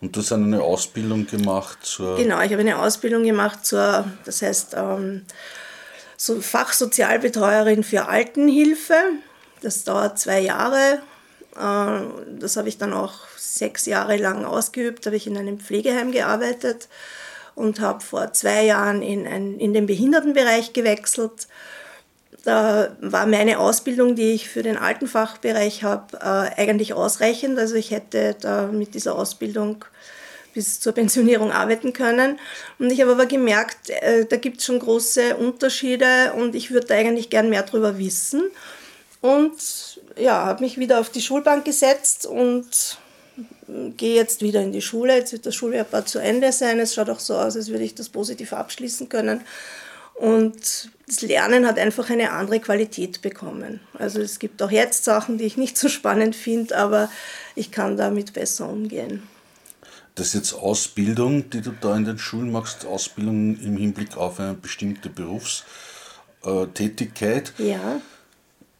Und 0.00 0.14
du 0.14 0.20
hast 0.20 0.32
eine 0.32 0.62
Ausbildung 0.62 1.26
gemacht 1.26 1.78
zur. 1.82 2.16
Genau, 2.16 2.40
ich 2.40 2.52
habe 2.52 2.60
eine 2.60 2.78
Ausbildung 2.78 3.24
gemacht 3.24 3.66
zur, 3.66 4.06
das 4.24 4.42
heißt, 4.42 4.74
ähm, 4.76 5.24
so 6.16 6.40
Fachsozialbetreuerin 6.40 7.84
für 7.84 8.06
Altenhilfe. 8.06 8.94
Das 9.60 9.84
dauert 9.84 10.18
zwei 10.18 10.40
Jahre. 10.40 11.00
Äh, 11.56 12.38
das 12.38 12.56
habe 12.56 12.68
ich 12.68 12.78
dann 12.78 12.92
auch 12.92 13.14
sechs 13.36 13.86
Jahre 13.86 14.16
lang 14.16 14.44
ausgeübt, 14.44 15.04
habe 15.06 15.16
ich 15.16 15.26
in 15.26 15.36
einem 15.36 15.58
Pflegeheim 15.58 16.12
gearbeitet 16.12 16.88
und 17.56 17.80
habe 17.80 18.00
vor 18.00 18.32
zwei 18.32 18.64
Jahren 18.64 19.02
in, 19.02 19.26
ein, 19.26 19.58
in 19.58 19.74
den 19.74 19.86
Behindertenbereich 19.86 20.72
gewechselt. 20.72 21.48
Da 22.44 22.96
war 23.00 23.26
meine 23.26 23.58
Ausbildung, 23.58 24.14
die 24.14 24.32
ich 24.32 24.48
für 24.48 24.62
den 24.62 24.76
Altenfachbereich 24.76 25.82
habe, 25.82 26.16
äh, 26.16 26.60
eigentlich 26.60 26.94
ausreichend. 26.94 27.58
Also 27.58 27.74
ich 27.74 27.90
hätte 27.90 28.36
da 28.40 28.68
mit 28.68 28.94
dieser 28.94 29.16
Ausbildung 29.16 29.84
bis 30.54 30.80
zur 30.80 30.92
Pensionierung 30.92 31.52
arbeiten 31.52 31.92
können. 31.92 32.38
Und 32.78 32.90
ich 32.90 33.00
habe 33.00 33.12
aber 33.12 33.26
gemerkt, 33.26 33.90
äh, 33.90 34.24
da 34.24 34.36
gibt 34.36 34.58
es 34.58 34.66
schon 34.66 34.78
große 34.78 35.36
Unterschiede 35.36 36.32
und 36.36 36.54
ich 36.54 36.70
würde 36.70 36.94
eigentlich 36.94 37.30
gern 37.30 37.50
mehr 37.50 37.62
darüber 37.62 37.98
wissen. 37.98 38.42
Und 39.20 40.00
ja, 40.16 40.46
habe 40.46 40.62
mich 40.62 40.78
wieder 40.78 41.00
auf 41.00 41.10
die 41.10 41.20
Schulbank 41.20 41.64
gesetzt 41.64 42.26
und 42.26 42.98
gehe 43.96 44.14
jetzt 44.14 44.42
wieder 44.42 44.60
in 44.62 44.72
die 44.72 44.82
Schule. 44.82 45.16
Jetzt 45.16 45.32
wird 45.32 45.46
das 45.46 45.54
Schuljahr 45.54 46.06
zu 46.06 46.18
Ende 46.18 46.52
sein. 46.52 46.78
Es 46.78 46.94
schaut 46.94 47.10
auch 47.10 47.20
so 47.20 47.34
aus, 47.36 47.56
als 47.56 47.68
würde 47.68 47.84
ich 47.84 47.94
das 47.94 48.08
positiv 48.08 48.52
abschließen 48.52 49.08
können. 49.08 49.42
Und 50.18 50.90
das 51.06 51.22
Lernen 51.22 51.66
hat 51.66 51.78
einfach 51.78 52.10
eine 52.10 52.32
andere 52.32 52.60
Qualität 52.60 53.22
bekommen. 53.22 53.80
Also 53.94 54.20
es 54.20 54.38
gibt 54.38 54.62
auch 54.62 54.70
jetzt 54.70 55.04
Sachen, 55.04 55.38
die 55.38 55.44
ich 55.44 55.56
nicht 55.56 55.78
so 55.78 55.88
spannend 55.88 56.36
finde, 56.36 56.76
aber 56.76 57.08
ich 57.54 57.70
kann 57.70 57.96
damit 57.96 58.32
besser 58.32 58.68
umgehen. 58.68 59.22
Das 60.16 60.28
ist 60.28 60.34
jetzt 60.34 60.54
Ausbildung, 60.54 61.48
die 61.50 61.60
du 61.60 61.70
da 61.80 61.96
in 61.96 62.04
den 62.04 62.18
Schulen 62.18 62.50
machst, 62.50 62.84
Ausbildung 62.84 63.56
im 63.60 63.76
Hinblick 63.76 64.16
auf 64.16 64.40
eine 64.40 64.54
bestimmte 64.54 65.08
Berufstätigkeit. 65.08 67.52
Ja. 67.58 68.00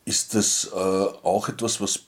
Ist 0.04 0.34
das 0.34 0.70
äh, 0.74 0.76
auch 0.76 1.48
etwas, 1.48 1.80
was 1.80 2.00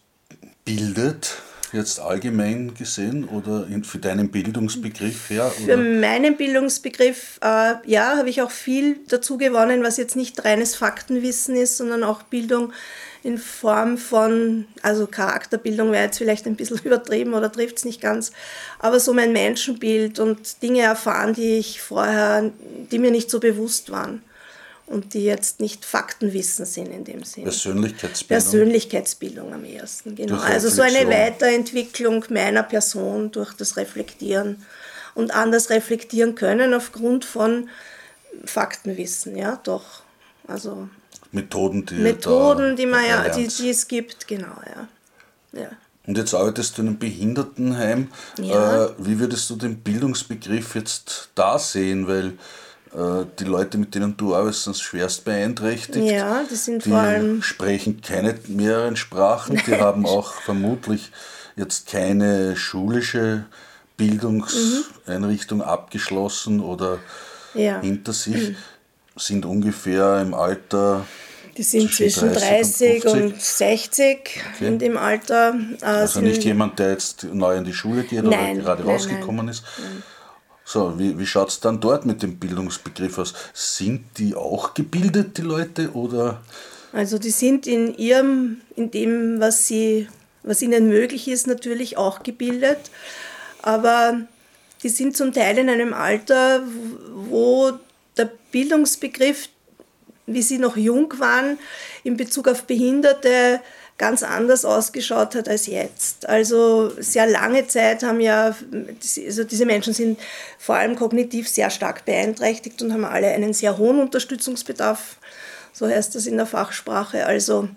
bildet? 0.64 1.37
Jetzt 1.73 2.00
allgemein 2.00 2.75
gesehen 2.75 3.29
oder 3.29 3.67
für 3.83 3.99
deinen 3.99 4.31
Bildungsbegriff 4.31 5.31
her? 5.31 5.53
Oder? 5.65 5.75
Für 5.75 5.77
meinen 5.77 6.37
Bildungsbegriff, 6.37 7.39
äh, 7.43 7.75
ja, 7.87 8.17
habe 8.17 8.29
ich 8.29 8.43
auch 8.43 8.50
viel 8.50 9.00
dazu 9.09 9.39
gewonnen, 9.39 9.83
was 9.83 9.97
jetzt 9.97 10.17
nicht 10.17 10.45
reines 10.45 10.75
Faktenwissen 10.75 11.57
ist, 11.57 11.77
sondern 11.77 12.05
auch 12.05 12.23
Bildung 12.23 12.73
in 13.23 13.39
Form 13.39 13.99
von, 13.99 14.67
also 14.83 15.07
Charakterbildung 15.07 15.93
wäre 15.93 16.05
jetzt 16.05 16.19
vielleicht 16.19 16.47
ein 16.47 16.57
bisschen 16.57 16.79
übertrieben 16.85 17.35
oder 17.35 17.53
trifft 17.53 17.79
es 17.79 17.85
nicht 17.85 18.00
ganz, 18.00 18.33
aber 18.79 18.99
so 18.99 19.12
mein 19.12 19.33
Menschenbild 19.33 20.19
und 20.19 20.62
Dinge 20.62 20.83
erfahren, 20.83 21.35
die 21.35 21.59
ich 21.59 21.83
vorher, 21.83 22.50
die 22.91 22.99
mir 22.99 23.11
nicht 23.11 23.31
so 23.31 23.41
bewusst 23.41 23.91
waren 23.91 24.23
und 24.90 25.14
die 25.14 25.25
jetzt 25.25 25.61
nicht 25.61 25.85
Faktenwissen 25.85 26.66
sind 26.66 26.88
in 26.88 27.04
dem 27.04 27.23
Sinne. 27.23 27.44
Persönlichkeitsbildung. 27.44 28.42
Persönlichkeitsbildung 28.42 29.54
am 29.54 29.64
ersten, 29.64 30.16
genau. 30.16 30.40
Also 30.40 30.68
so 30.68 30.82
eine 30.82 31.09
Weiterentwicklung 31.09 32.25
meiner 32.28 32.64
Person 32.64 33.30
durch 33.30 33.54
das 33.54 33.76
Reflektieren 33.76 34.66
und 35.14 35.32
anders 35.32 35.70
reflektieren 35.70 36.35
können 36.35 36.75
aufgrund 36.75 37.25
von 37.25 37.68
Faktenwissen, 38.44 39.37
ja, 39.37 39.61
doch. 39.62 40.02
Also 40.49 40.88
Methoden, 41.30 41.87
die 41.87 41.94
Methoden, 41.94 42.75
die 42.75 42.87
man 42.87 43.06
ja, 43.06 43.28
die, 43.28 43.47
die 43.47 43.70
es 43.70 43.87
gibt, 43.87 44.26
genau, 44.26 44.56
ja. 44.75 45.61
ja. 45.61 45.70
Und 46.06 46.18
jetzt 46.18 46.35
arbeitest 46.35 46.76
du 46.76 46.82
in 46.82 46.88
einem 46.88 46.99
Behindertenheim. 46.99 48.09
Ja. 48.38 48.87
Äh, 48.87 48.90
wie 48.99 49.20
würdest 49.20 49.49
du 49.50 49.54
den 49.54 49.76
Bildungsbegriff 49.78 50.75
jetzt 50.75 51.28
da 51.37 51.61
sehen? 51.61 52.09
Weil 52.09 52.32
die 52.92 53.44
Leute, 53.44 53.78
mit 53.78 53.94
denen 53.94 54.16
du 54.16 54.35
arbeitest, 54.35 54.64
sind 54.64 54.76
schwerst 54.76 55.25
beeinträchtigt. 55.25 56.11
Ja, 56.11 56.42
die 56.50 56.56
sind 56.56 56.85
die 56.85 56.90
vor 56.90 56.99
allem. 56.99 57.40
sprechen 57.40 58.00
keine 58.00 58.37
mehreren 58.49 58.97
Sprachen, 58.97 59.62
die 59.66 59.75
haben 59.80 60.06
auch 60.06 60.32
vermutlich 60.32 61.12
jetzt 61.54 61.87
keine 61.88 62.56
schulische 62.56 63.44
Bildungseinrichtung 63.97 65.59
mhm. 65.59 65.64
abgeschlossen 65.64 66.61
oder 66.61 66.99
ja. 67.54 67.80
hinter 67.80 68.12
sich, 68.12 68.56
sind 69.16 69.44
ungefähr 69.44 70.20
im 70.23 70.35
Alter. 70.35 71.06
Die 71.56 71.62
sind 71.62 71.92
zwischen 71.92 72.32
30, 72.32 73.02
30 73.02 73.04
und, 73.06 73.23
und, 73.23 73.42
60 73.42 74.18
okay. 74.54 74.66
in 74.66 74.78
dem 74.78 74.97
Alter. 74.97 75.54
Äh, 75.82 75.85
also 75.85 76.20
nicht 76.20 76.44
jemand, 76.44 76.78
der 76.78 76.92
jetzt 76.92 77.25
neu 77.25 77.56
in 77.56 77.64
die 77.64 77.75
Schule 77.75 78.04
geht 78.04 78.25
nein, 78.25 78.56
oder 78.56 78.62
gerade 78.62 78.82
nein, 78.82 78.92
rausgekommen 78.92 79.47
nein. 79.47 79.54
ist. 79.54 79.64
So, 80.73 80.97
wie, 81.00 81.19
wie 81.19 81.27
schaut 81.27 81.49
es 81.49 81.59
dann 81.59 81.81
dort 81.81 82.07
mit 82.07 82.23
dem 82.23 82.37
Bildungsbegriff 82.37 83.19
aus? 83.19 83.35
Sind 83.53 84.05
die 84.19 84.37
auch 84.37 84.73
gebildet, 84.73 85.37
die 85.37 85.43
Leute, 85.43 85.91
oder? 85.95 86.43
Also 86.93 87.19
die 87.19 87.31
sind 87.31 87.67
in 87.67 87.93
ihrem, 87.97 88.61
in 88.77 88.93
dem, 88.93 89.41
was, 89.41 89.67
sie, 89.67 90.07
was 90.45 90.62
ihnen 90.62 90.87
möglich 90.87 91.27
ist, 91.27 91.49
natürlich 91.49 91.97
auch 91.97 92.23
gebildet. 92.23 92.79
Aber 93.62 94.21
die 94.85 94.91
sind 94.91 95.17
zum 95.17 95.33
Teil 95.33 95.59
in 95.59 95.69
einem 95.69 95.93
Alter, 95.93 96.62
wo 97.17 97.73
der 98.17 98.31
Bildungsbegriff, 98.53 99.49
wie 100.27 100.43
sie 100.43 100.59
noch 100.59 100.77
jung 100.77 101.12
waren, 101.19 101.59
in 102.05 102.17
Bezug 102.17 102.47
auf 102.47 102.62
Behinderte 102.62 103.61
ganz 104.00 104.23
anders 104.23 104.64
ausgeschaut 104.64 105.35
hat 105.35 105.47
als 105.47 105.66
jetzt. 105.66 106.26
Also 106.26 106.90
sehr 106.99 107.26
lange 107.26 107.66
Zeit 107.66 108.02
haben 108.02 108.23
ja, 108.23 108.57
also 109.26 109.45
diese 109.45 109.66
Menschen 109.66 109.92
sind 109.92 110.19
vor 110.59 110.76
allem 110.76 110.97
kognitiv 110.97 111.47
sehr 111.47 111.69
stark 111.69 112.07
beeinträchtigt 112.07 112.80
und 112.80 112.95
haben 112.95 113.04
alle 113.04 113.28
einen 113.28 113.52
sehr 113.52 113.76
hohen 113.76 114.00
Unterstützungsbedarf, 114.00 115.19
so 115.75 115.87
heißt 115.87 116.14
das 116.14 116.25
in 116.25 116.38
der 116.38 116.47
Fachsprache. 116.47 117.26
Also 117.26 117.69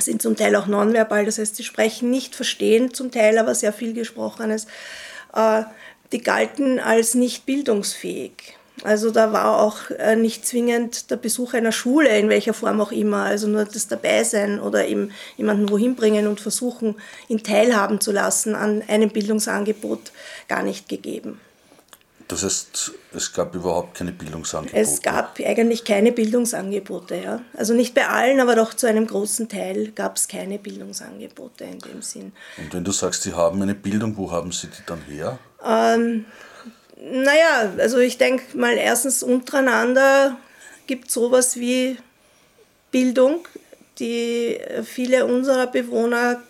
sind 0.00 0.20
zum 0.20 0.34
Teil 0.36 0.56
auch 0.56 0.66
nonverbal, 0.66 1.24
das 1.24 1.38
heißt, 1.38 1.54
sie 1.54 1.64
sprechen 1.64 2.10
nicht, 2.10 2.34
verstehen 2.34 2.92
zum 2.92 3.12
Teil 3.12 3.38
aber 3.38 3.54
sehr 3.54 3.72
viel 3.72 3.92
Gesprochenes. 3.94 4.66
Äh, 5.32 5.62
die 6.10 6.22
galten 6.22 6.80
als 6.80 7.14
nicht 7.14 7.46
bildungsfähig. 7.46 8.56
Also 8.82 9.10
da 9.10 9.32
war 9.32 9.60
auch 9.60 9.90
äh, 9.90 10.16
nicht 10.16 10.46
zwingend 10.46 11.10
der 11.10 11.16
Besuch 11.16 11.54
einer 11.54 11.72
Schule, 11.72 12.16
in 12.18 12.28
welcher 12.28 12.52
Form 12.52 12.80
auch 12.80 12.92
immer, 12.92 13.24
also 13.24 13.48
nur 13.48 13.64
das 13.64 13.88
Dabeisein 13.88 14.60
oder 14.60 14.86
eben 14.86 15.12
jemanden 15.36 15.70
wohin 15.70 15.96
bringen 15.96 16.26
und 16.26 16.40
versuchen, 16.40 16.96
ihn 17.28 17.42
teilhaben 17.42 18.00
zu 18.00 18.12
lassen 18.12 18.54
an 18.54 18.82
einem 18.86 19.10
Bildungsangebot 19.10 20.12
gar 20.48 20.62
nicht 20.62 20.88
gegeben. 20.88 21.40
Das 22.28 22.42
heißt, 22.42 22.92
es 23.12 23.32
gab 23.32 23.54
überhaupt 23.54 23.96
keine 23.96 24.10
Bildungsangebote? 24.10 24.76
Es 24.76 25.00
gab 25.00 25.38
eigentlich 25.38 25.84
keine 25.84 26.10
Bildungsangebote, 26.10 27.16
ja. 27.16 27.40
Also 27.56 27.72
nicht 27.72 27.94
bei 27.94 28.08
allen, 28.08 28.40
aber 28.40 28.56
doch 28.56 28.74
zu 28.74 28.88
einem 28.88 29.06
großen 29.06 29.48
Teil 29.48 29.92
gab 29.92 30.16
es 30.16 30.26
keine 30.26 30.58
Bildungsangebote 30.58 31.64
in 31.64 31.78
dem 31.78 32.02
Sinn. 32.02 32.32
Und 32.58 32.74
wenn 32.74 32.82
du 32.82 32.90
sagst, 32.90 33.22
sie 33.22 33.34
haben 33.34 33.62
eine 33.62 33.76
Bildung, 33.76 34.16
wo 34.16 34.32
haben 34.32 34.50
sie 34.50 34.66
die 34.66 34.82
dann 34.86 35.02
her? 35.02 35.38
Ähm, 35.64 36.24
naja, 36.96 37.72
also 37.78 37.98
ich 37.98 38.18
denke 38.18 38.56
mal, 38.56 38.76
erstens 38.76 39.22
untereinander 39.22 40.38
gibt 40.86 41.08
es 41.08 41.14
sowas 41.14 41.56
wie 41.56 41.98
Bildung. 42.90 43.46
Die 43.98 44.58
viele 44.84 45.24
unserer 45.24 45.66
Bewohner 45.66 46.42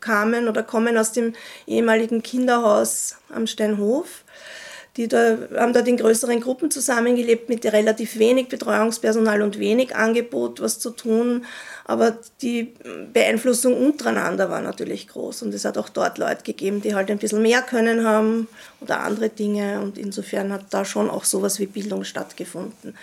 kamen 0.00 0.48
oder 0.48 0.62
kommen 0.62 0.96
aus 0.96 1.12
dem 1.12 1.34
ehemaligen 1.66 2.22
Kinderhaus 2.22 3.16
am 3.28 3.46
Steinhof 3.46 4.23
die 4.96 5.08
da, 5.08 5.36
haben 5.56 5.72
dort 5.72 5.88
in 5.88 5.96
größeren 5.96 6.40
Gruppen 6.40 6.70
zusammengelebt 6.70 7.48
mit 7.48 7.64
relativ 7.66 8.16
wenig 8.18 8.48
Betreuungspersonal 8.48 9.42
und 9.42 9.58
wenig 9.58 9.96
Angebot, 9.96 10.60
was 10.60 10.78
zu 10.78 10.90
tun. 10.90 11.44
Aber 11.84 12.16
die 12.40 12.74
Beeinflussung 13.12 13.76
untereinander 13.76 14.48
war 14.50 14.60
natürlich 14.60 15.08
groß. 15.08 15.42
Und 15.42 15.52
es 15.52 15.64
hat 15.64 15.76
auch 15.78 15.88
dort 15.88 16.18
Leute 16.18 16.44
gegeben, 16.44 16.80
die 16.80 16.94
halt 16.94 17.10
ein 17.10 17.18
bisschen 17.18 17.42
mehr 17.42 17.60
können 17.60 18.06
haben 18.06 18.46
oder 18.80 19.00
andere 19.00 19.30
Dinge. 19.30 19.80
Und 19.80 19.98
insofern 19.98 20.52
hat 20.52 20.66
da 20.70 20.84
schon 20.84 21.10
auch 21.10 21.24
sowas 21.24 21.58
wie 21.58 21.66
Bildung 21.66 22.04
stattgefunden. 22.04 22.96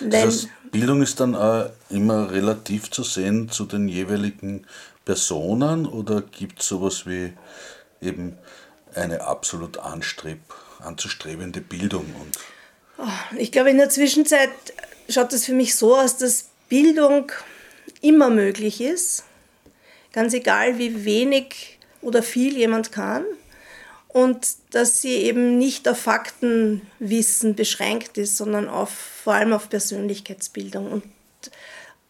Das 0.00 0.22
heißt, 0.22 0.48
Bildung 0.70 1.02
ist 1.02 1.18
dann 1.20 1.34
auch 1.34 1.70
immer 1.88 2.30
relativ 2.30 2.90
zu 2.90 3.02
sehen 3.02 3.48
zu 3.48 3.64
den 3.64 3.88
jeweiligen 3.88 4.66
Personen 5.06 5.86
oder 5.86 6.20
gibt 6.20 6.60
es 6.60 6.68
sowas 6.68 7.06
wie 7.06 7.32
eben 8.02 8.36
eine 8.94 9.22
absolut 9.22 9.78
anstrebbare 9.78 10.69
anzustrebende 10.82 11.60
Bildung. 11.60 12.06
Und 12.18 12.38
ich 13.38 13.52
glaube, 13.52 13.70
in 13.70 13.78
der 13.78 13.90
Zwischenzeit 13.90 14.50
schaut 15.08 15.32
es 15.32 15.46
für 15.46 15.54
mich 15.54 15.74
so 15.74 15.96
aus, 15.96 16.16
dass 16.16 16.50
Bildung 16.68 17.32
immer 18.00 18.30
möglich 18.30 18.80
ist, 18.80 19.24
ganz 20.12 20.34
egal 20.34 20.78
wie 20.78 21.04
wenig 21.04 21.78
oder 22.02 22.22
viel 22.22 22.56
jemand 22.56 22.92
kann 22.92 23.24
und 24.12 24.46
dass 24.70 25.02
sie 25.02 25.14
eben 25.14 25.58
nicht 25.58 25.88
auf 25.88 25.98
Faktenwissen 25.98 27.54
beschränkt 27.54 28.18
ist, 28.18 28.36
sondern 28.36 28.68
auf, 28.68 28.90
vor 28.90 29.34
allem 29.34 29.52
auf 29.52 29.68
Persönlichkeitsbildung. 29.68 30.90
Und, 30.90 31.04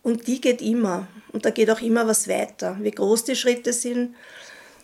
und 0.02 0.26
die 0.26 0.40
geht 0.40 0.62
immer. 0.62 1.08
Und 1.32 1.44
da 1.44 1.50
geht 1.50 1.70
auch 1.70 1.80
immer 1.80 2.06
was 2.06 2.26
weiter. 2.26 2.78
Wie 2.80 2.90
groß 2.90 3.24
die 3.24 3.36
Schritte 3.36 3.72
sind, 3.72 4.14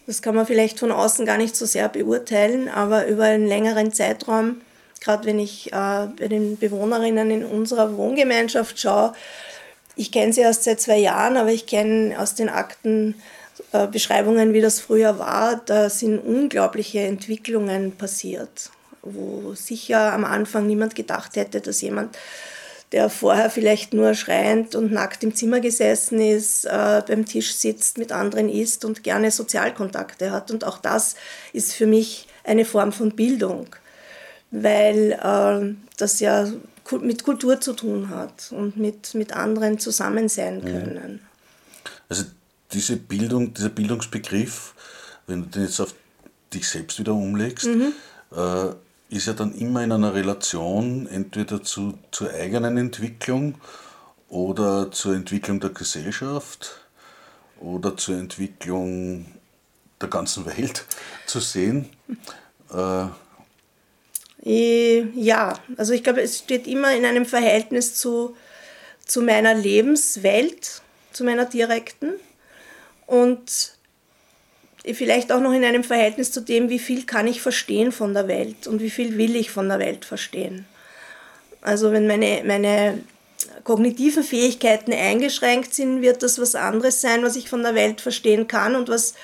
das 0.06 0.22
kann 0.22 0.34
man 0.34 0.46
vielleicht 0.46 0.78
von 0.78 0.92
außen 0.92 1.26
gar 1.26 1.36
nicht 1.36 1.56
so 1.56 1.66
sehr 1.66 1.88
beurteilen, 1.88 2.68
aber 2.68 3.06
über 3.06 3.24
einen 3.24 3.46
längeren 3.46 3.92
Zeitraum, 3.92 4.60
gerade 5.00 5.26
wenn 5.26 5.38
ich 5.38 5.72
äh, 5.72 6.06
bei 6.18 6.28
den 6.28 6.56
Bewohnerinnen 6.56 7.30
in 7.30 7.44
unserer 7.44 7.96
Wohngemeinschaft 7.96 8.78
schaue, 8.78 9.12
ich 9.96 10.12
kenne 10.12 10.32
sie 10.32 10.42
erst 10.42 10.64
seit 10.64 10.80
zwei 10.80 10.98
Jahren, 10.98 11.36
aber 11.36 11.50
ich 11.50 11.66
kenne 11.66 12.18
aus 12.20 12.34
den 12.34 12.48
Akten 12.48 13.14
äh, 13.72 13.86
Beschreibungen, 13.86 14.52
wie 14.52 14.60
das 14.60 14.80
früher 14.80 15.18
war, 15.18 15.60
da 15.64 15.88
sind 15.88 16.18
unglaubliche 16.18 17.00
Entwicklungen 17.00 17.92
passiert. 17.92 18.70
wo 19.02 19.54
sicher 19.54 20.12
am 20.12 20.24
Anfang 20.24 20.66
niemand 20.66 20.94
gedacht 20.96 21.36
hätte, 21.36 21.60
dass 21.60 21.80
jemand, 21.80 22.16
der 22.92 23.10
vorher 23.10 23.50
vielleicht 23.50 23.94
nur 23.94 24.14
schreiend 24.14 24.74
und 24.74 24.92
nackt 24.92 25.24
im 25.24 25.34
Zimmer 25.34 25.60
gesessen 25.60 26.20
ist, 26.20 26.64
äh, 26.66 27.02
beim 27.06 27.26
Tisch 27.26 27.54
sitzt, 27.54 27.98
mit 27.98 28.12
anderen 28.12 28.48
isst 28.48 28.84
und 28.84 29.02
gerne 29.02 29.30
Sozialkontakte 29.30 30.30
hat. 30.30 30.50
Und 30.50 30.64
auch 30.64 30.78
das 30.78 31.16
ist 31.52 31.72
für 31.72 31.86
mich 31.86 32.28
eine 32.44 32.64
Form 32.64 32.92
von 32.92 33.10
Bildung, 33.16 33.66
weil 34.50 35.12
äh, 35.12 35.74
das 35.96 36.20
ja 36.20 36.46
mit 37.00 37.24
Kultur 37.24 37.60
zu 37.60 37.72
tun 37.72 38.10
hat 38.10 38.52
und 38.52 38.76
mit, 38.76 39.14
mit 39.14 39.34
anderen 39.34 39.78
zusammen 39.78 40.28
sein 40.28 40.62
können. 40.64 41.20
Also 42.08 42.24
diese 42.72 42.96
Bildung, 42.96 43.52
dieser 43.54 43.70
Bildungsbegriff, 43.70 44.74
wenn 45.26 45.42
du 45.42 45.48
den 45.48 45.62
jetzt 45.64 45.80
auf 45.80 45.94
dich 46.52 46.68
selbst 46.68 46.98
wieder 47.00 47.14
umlegst, 47.14 47.66
mhm. 47.66 47.92
äh, 48.32 48.68
ist 49.08 49.26
ja 49.26 49.32
dann 49.32 49.54
immer 49.54 49.84
in 49.84 49.92
einer 49.92 50.14
Relation 50.14 51.06
entweder 51.06 51.62
zu, 51.62 51.98
zur 52.10 52.30
eigenen 52.30 52.76
Entwicklung 52.76 53.56
oder 54.28 54.90
zur 54.90 55.14
Entwicklung 55.14 55.60
der 55.60 55.70
Gesellschaft 55.70 56.80
oder 57.60 57.96
zur 57.96 58.16
Entwicklung 58.16 59.26
der 60.00 60.08
ganzen 60.08 60.44
Welt 60.46 60.84
zu 61.26 61.40
sehen. 61.40 61.88
Äh, 62.72 63.06
ja, 65.14 65.58
also 65.76 65.92
ich 65.92 66.04
glaube, 66.04 66.22
es 66.22 66.38
steht 66.38 66.66
immer 66.66 66.94
in 66.94 67.04
einem 67.04 67.26
Verhältnis 67.26 67.96
zu, 67.96 68.36
zu 69.04 69.22
meiner 69.22 69.54
Lebenswelt, 69.54 70.82
zu 71.12 71.24
meiner 71.24 71.46
direkten 71.46 72.12
und 73.06 73.75
vielleicht 74.94 75.32
auch 75.32 75.40
noch 75.40 75.52
in 75.52 75.64
einem 75.64 75.84
Verhältnis 75.84 76.32
zu 76.32 76.40
dem, 76.40 76.68
wie 76.68 76.78
viel 76.78 77.04
kann 77.04 77.26
ich 77.26 77.40
verstehen 77.40 77.92
von 77.92 78.14
der 78.14 78.28
Welt 78.28 78.66
und 78.66 78.80
wie 78.80 78.90
viel 78.90 79.18
will 79.18 79.36
ich 79.36 79.50
von 79.50 79.68
der 79.68 79.78
Welt 79.78 80.04
verstehen. 80.04 80.66
Also 81.60 81.90
wenn 81.92 82.06
meine, 82.06 82.42
meine 82.44 83.00
kognitiven 83.64 84.22
Fähigkeiten 84.22 84.92
eingeschränkt 84.92 85.74
sind, 85.74 86.02
wird 86.02 86.22
das 86.22 86.38
was 86.40 86.54
anderes 86.54 87.00
sein, 87.00 87.22
was 87.22 87.36
ich 87.36 87.48
von 87.48 87.62
der 87.62 87.74
Welt 87.74 88.00
verstehen 88.00 88.46
kann 88.46 88.76
und 88.76 88.88
was 88.88 89.14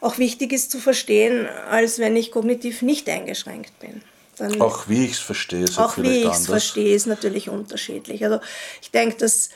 auch 0.00 0.18
wichtig 0.18 0.52
ist 0.52 0.70
zu 0.70 0.78
verstehen, 0.78 1.48
als 1.70 1.98
wenn 1.98 2.16
ich 2.16 2.30
kognitiv 2.30 2.82
nicht 2.82 3.08
eingeschränkt 3.08 3.78
bin. 3.80 4.02
Dann 4.36 4.60
auch 4.60 4.88
wie 4.88 5.04
ich 5.04 5.12
es 5.12 5.18
verstehe, 5.18 5.64
ist 5.64 5.78
auch 5.78 5.98
wie 5.98 6.22
ich 6.22 6.30
es 6.30 6.46
verstehe, 6.46 6.94
ist 6.94 7.06
natürlich 7.06 7.48
unterschiedlich. 7.50 8.24
Also 8.24 8.40
ich 8.80 8.90
denke, 8.90 9.16
dass 9.18 9.50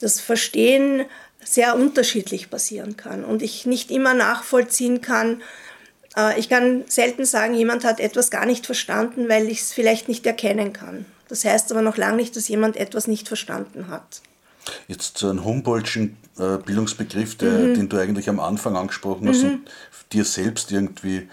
das 0.00 0.20
Verstehen 0.20 1.04
sehr 1.44 1.76
unterschiedlich 1.76 2.50
passieren 2.50 2.96
kann 2.96 3.24
und 3.24 3.42
ich 3.42 3.66
nicht 3.66 3.90
immer 3.90 4.14
nachvollziehen 4.14 5.00
kann. 5.00 5.42
Äh, 6.16 6.38
ich 6.38 6.48
kann 6.48 6.84
selten 6.86 7.24
sagen, 7.24 7.54
jemand 7.54 7.84
hat 7.84 8.00
etwas 8.00 8.30
gar 8.30 8.46
nicht 8.46 8.66
verstanden, 8.66 9.28
weil 9.28 9.48
ich 9.48 9.60
es 9.60 9.72
vielleicht 9.72 10.08
nicht 10.08 10.26
erkennen 10.26 10.72
kann. 10.72 11.06
Das 11.28 11.44
heißt 11.44 11.72
aber 11.72 11.82
noch 11.82 11.96
lange 11.96 12.16
nicht, 12.16 12.36
dass 12.36 12.48
jemand 12.48 12.76
etwas 12.76 13.06
nicht 13.06 13.28
verstanden 13.28 13.88
hat. 13.88 14.22
Jetzt 14.88 15.18
zu 15.18 15.28
einem 15.28 15.44
Humboldtschen 15.44 16.16
äh, 16.38 16.56
Bildungsbegriff, 16.58 17.36
der, 17.36 17.50
mhm. 17.50 17.74
den 17.74 17.88
du 17.88 17.98
eigentlich 17.98 18.28
am 18.28 18.40
Anfang 18.40 18.76
angesprochen 18.76 19.28
hast 19.28 19.42
mhm. 19.42 19.50
und 19.50 19.68
dir 20.12 20.24
selbst 20.24 20.72
irgendwie 20.72 21.28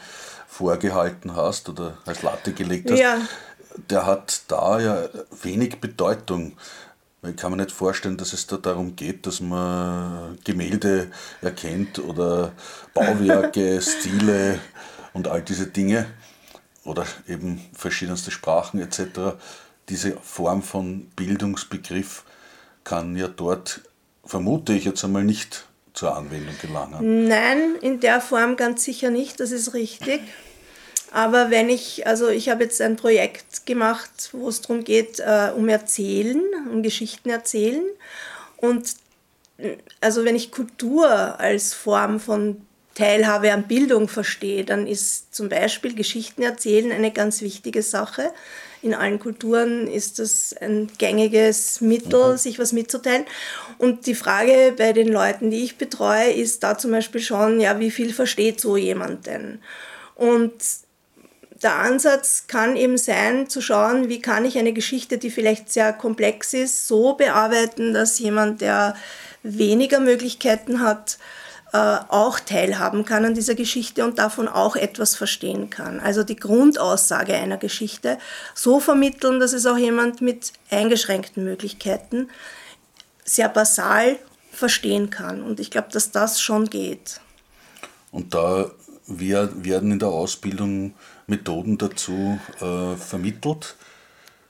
vorgehalten 0.47 1.35
hast 1.35 1.69
oder 1.69 1.97
als 2.05 2.23
Latte 2.23 2.51
gelegt 2.51 2.91
hast, 2.91 2.99
ja. 2.99 3.21
der 3.89 4.05
hat 4.05 4.41
da 4.47 4.79
ja 4.79 5.09
wenig 5.41 5.79
Bedeutung. 5.79 6.53
Ich 7.27 7.35
kann 7.35 7.51
mir 7.51 7.57
nicht 7.57 7.71
vorstellen, 7.71 8.17
dass 8.17 8.33
es 8.33 8.47
da 8.47 8.57
darum 8.57 8.95
geht, 8.95 9.27
dass 9.27 9.41
man 9.41 10.39
Gemälde 10.43 11.11
erkennt 11.41 11.99
oder 11.99 12.53
Bauwerke, 12.95 13.79
Stile 13.81 14.59
und 15.13 15.27
all 15.27 15.43
diese 15.43 15.67
Dinge 15.67 16.07
oder 16.83 17.05
eben 17.27 17.61
verschiedenste 17.73 18.31
Sprachen 18.31 18.81
etc. 18.81 19.37
Diese 19.89 20.17
Form 20.17 20.63
von 20.63 21.11
Bildungsbegriff 21.15 22.23
kann 22.83 23.15
ja 23.15 23.27
dort, 23.27 23.81
vermute 24.25 24.73
ich 24.73 24.85
jetzt 24.85 25.03
einmal, 25.03 25.23
nicht 25.23 25.67
zur 25.93 26.17
Anwendung 26.17 26.55
gelangen. 26.59 27.27
Nein, 27.27 27.75
in 27.81 27.99
der 27.99 28.19
Form 28.21 28.55
ganz 28.55 28.83
sicher 28.83 29.11
nicht, 29.11 29.39
das 29.39 29.51
ist 29.51 29.75
richtig. 29.75 30.21
Aber 31.11 31.51
wenn 31.51 31.69
ich, 31.69 32.07
also 32.07 32.29
ich 32.29 32.49
habe 32.49 32.63
jetzt 32.63 32.81
ein 32.81 32.95
Projekt 32.95 33.65
gemacht, 33.65 34.29
wo 34.31 34.47
es 34.47 34.61
darum 34.61 34.83
geht, 34.83 35.19
äh, 35.19 35.51
um 35.55 35.67
Erzählen, 35.67 36.41
um 36.71 36.81
Geschichten 36.83 37.29
erzählen. 37.29 37.83
Und 38.55 38.95
also 39.99 40.25
wenn 40.25 40.35
ich 40.35 40.51
Kultur 40.51 41.39
als 41.39 41.73
Form 41.73 42.19
von 42.19 42.61
Teilhabe 42.95 43.51
an 43.51 43.67
Bildung 43.67 44.07
verstehe, 44.07 44.63
dann 44.63 44.87
ist 44.87 45.33
zum 45.33 45.49
Beispiel 45.49 45.95
Geschichten 45.95 46.43
erzählen 46.43 46.91
eine 46.91 47.11
ganz 47.11 47.41
wichtige 47.41 47.83
Sache. 47.83 48.31
In 48.81 48.93
allen 48.93 49.19
Kulturen 49.19 49.87
ist 49.87 50.19
das 50.19 50.55
ein 50.59 50.89
gängiges 50.97 51.81
Mittel, 51.81 52.33
mhm. 52.33 52.37
sich 52.37 52.57
was 52.57 52.73
mitzuteilen. 52.73 53.25
Und 53.77 54.07
die 54.07 54.15
Frage 54.15 54.73
bei 54.77 54.91
den 54.91 55.07
Leuten, 55.07 55.51
die 55.51 55.63
ich 55.63 55.77
betreue, 55.77 56.31
ist 56.31 56.63
da 56.63 56.77
zum 56.77 56.91
Beispiel 56.91 57.21
schon, 57.21 57.59
ja, 57.59 57.79
wie 57.79 57.91
viel 57.91 58.13
versteht 58.13 58.59
so 58.59 58.77
jemand 58.77 59.27
denn? 59.27 59.59
Und 60.15 60.53
der 61.63 61.75
Ansatz 61.75 62.45
kann 62.47 62.75
eben 62.75 62.97
sein, 62.97 63.49
zu 63.49 63.61
schauen, 63.61 64.09
wie 64.09 64.21
kann 64.21 64.45
ich 64.45 64.57
eine 64.57 64.73
Geschichte, 64.73 65.17
die 65.17 65.29
vielleicht 65.29 65.71
sehr 65.71 65.93
komplex 65.93 66.53
ist, 66.53 66.87
so 66.87 67.13
bearbeiten, 67.13 67.93
dass 67.93 68.19
jemand, 68.19 68.61
der 68.61 68.95
weniger 69.43 69.99
Möglichkeiten 69.99 70.81
hat, 70.81 71.17
äh, 71.73 71.77
auch 71.77 72.39
teilhaben 72.39 73.05
kann 73.05 73.23
an 73.23 73.33
dieser 73.33 73.55
Geschichte 73.55 74.03
und 74.03 74.19
davon 74.19 74.47
auch 74.47 74.75
etwas 74.75 75.15
verstehen 75.15 75.69
kann. 75.69 75.99
Also 75.99 76.23
die 76.23 76.35
Grundaussage 76.35 77.33
einer 77.35 77.57
Geschichte 77.57 78.17
so 78.55 78.79
vermitteln, 78.79 79.39
dass 79.39 79.53
es 79.53 79.65
auch 79.65 79.77
jemand 79.77 80.19
mit 80.19 80.51
eingeschränkten 80.69 81.43
Möglichkeiten 81.43 82.29
sehr 83.23 83.47
basal 83.47 84.17
verstehen 84.51 85.09
kann. 85.11 85.43
Und 85.43 85.59
ich 85.59 85.71
glaube, 85.71 85.87
dass 85.93 86.11
das 86.11 86.41
schon 86.41 86.69
geht. 86.69 87.21
Und 88.11 88.33
da 88.33 88.71
werden 89.07 89.91
in 89.91 89.99
der 89.99 90.09
Ausbildung 90.09 90.93
Methoden 91.31 91.79
dazu 91.79 92.39
äh, 92.61 92.95
vermittelt. 92.95 93.75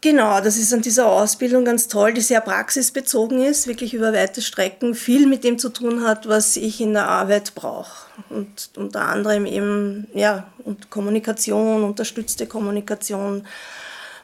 Genau, 0.02 0.42
das 0.42 0.58
ist 0.58 0.74
an 0.74 0.82
dieser 0.82 1.06
Ausbildung 1.06 1.64
ganz 1.64 1.88
toll, 1.88 2.14
die 2.14 2.22
sehr 2.22 2.42
praxisbezogen 2.42 3.40
ist, 3.44 3.68
wirklich 3.68 3.94
über 3.94 4.12
weite 4.14 4.42
Strecken, 4.42 4.96
viel 4.96 5.28
mit 5.28 5.44
dem 5.44 5.60
zu 5.60 5.70
tun 5.70 6.04
hat, 6.04 6.28
was 6.28 6.58
ich 6.58 6.82
in 6.82 6.94
der 6.94 7.08
Arbeit 7.08 7.54
brauche. 7.54 8.08
Und 8.30 8.72
unter 8.76 9.02
anderem 9.02 9.46
eben 9.46 10.08
ja, 10.16 10.48
und 10.66 10.90
Kommunikation, 10.90 11.84
unterstützte 11.84 12.48
Kommunikation, 12.48 13.46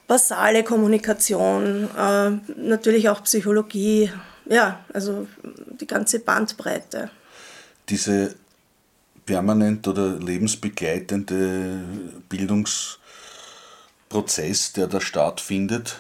basale 0.08 0.64
Kommunikation, 0.64 1.88
äh, 1.96 2.32
natürlich 2.60 3.10
auch 3.10 3.24
Psychologie, 3.24 4.12
ja, 4.50 4.80
also 4.92 5.28
die 5.80 5.86
ganze 5.86 6.20
Bandbreite. 6.20 7.12
Diese 7.90 8.34
permanent 9.28 9.88
oder 9.88 10.18
lebensbegleitende 10.18 11.84
Bildungsprozess, 12.30 14.74
der 14.74 14.88
da 14.88 15.00
stattfindet, 15.00 16.00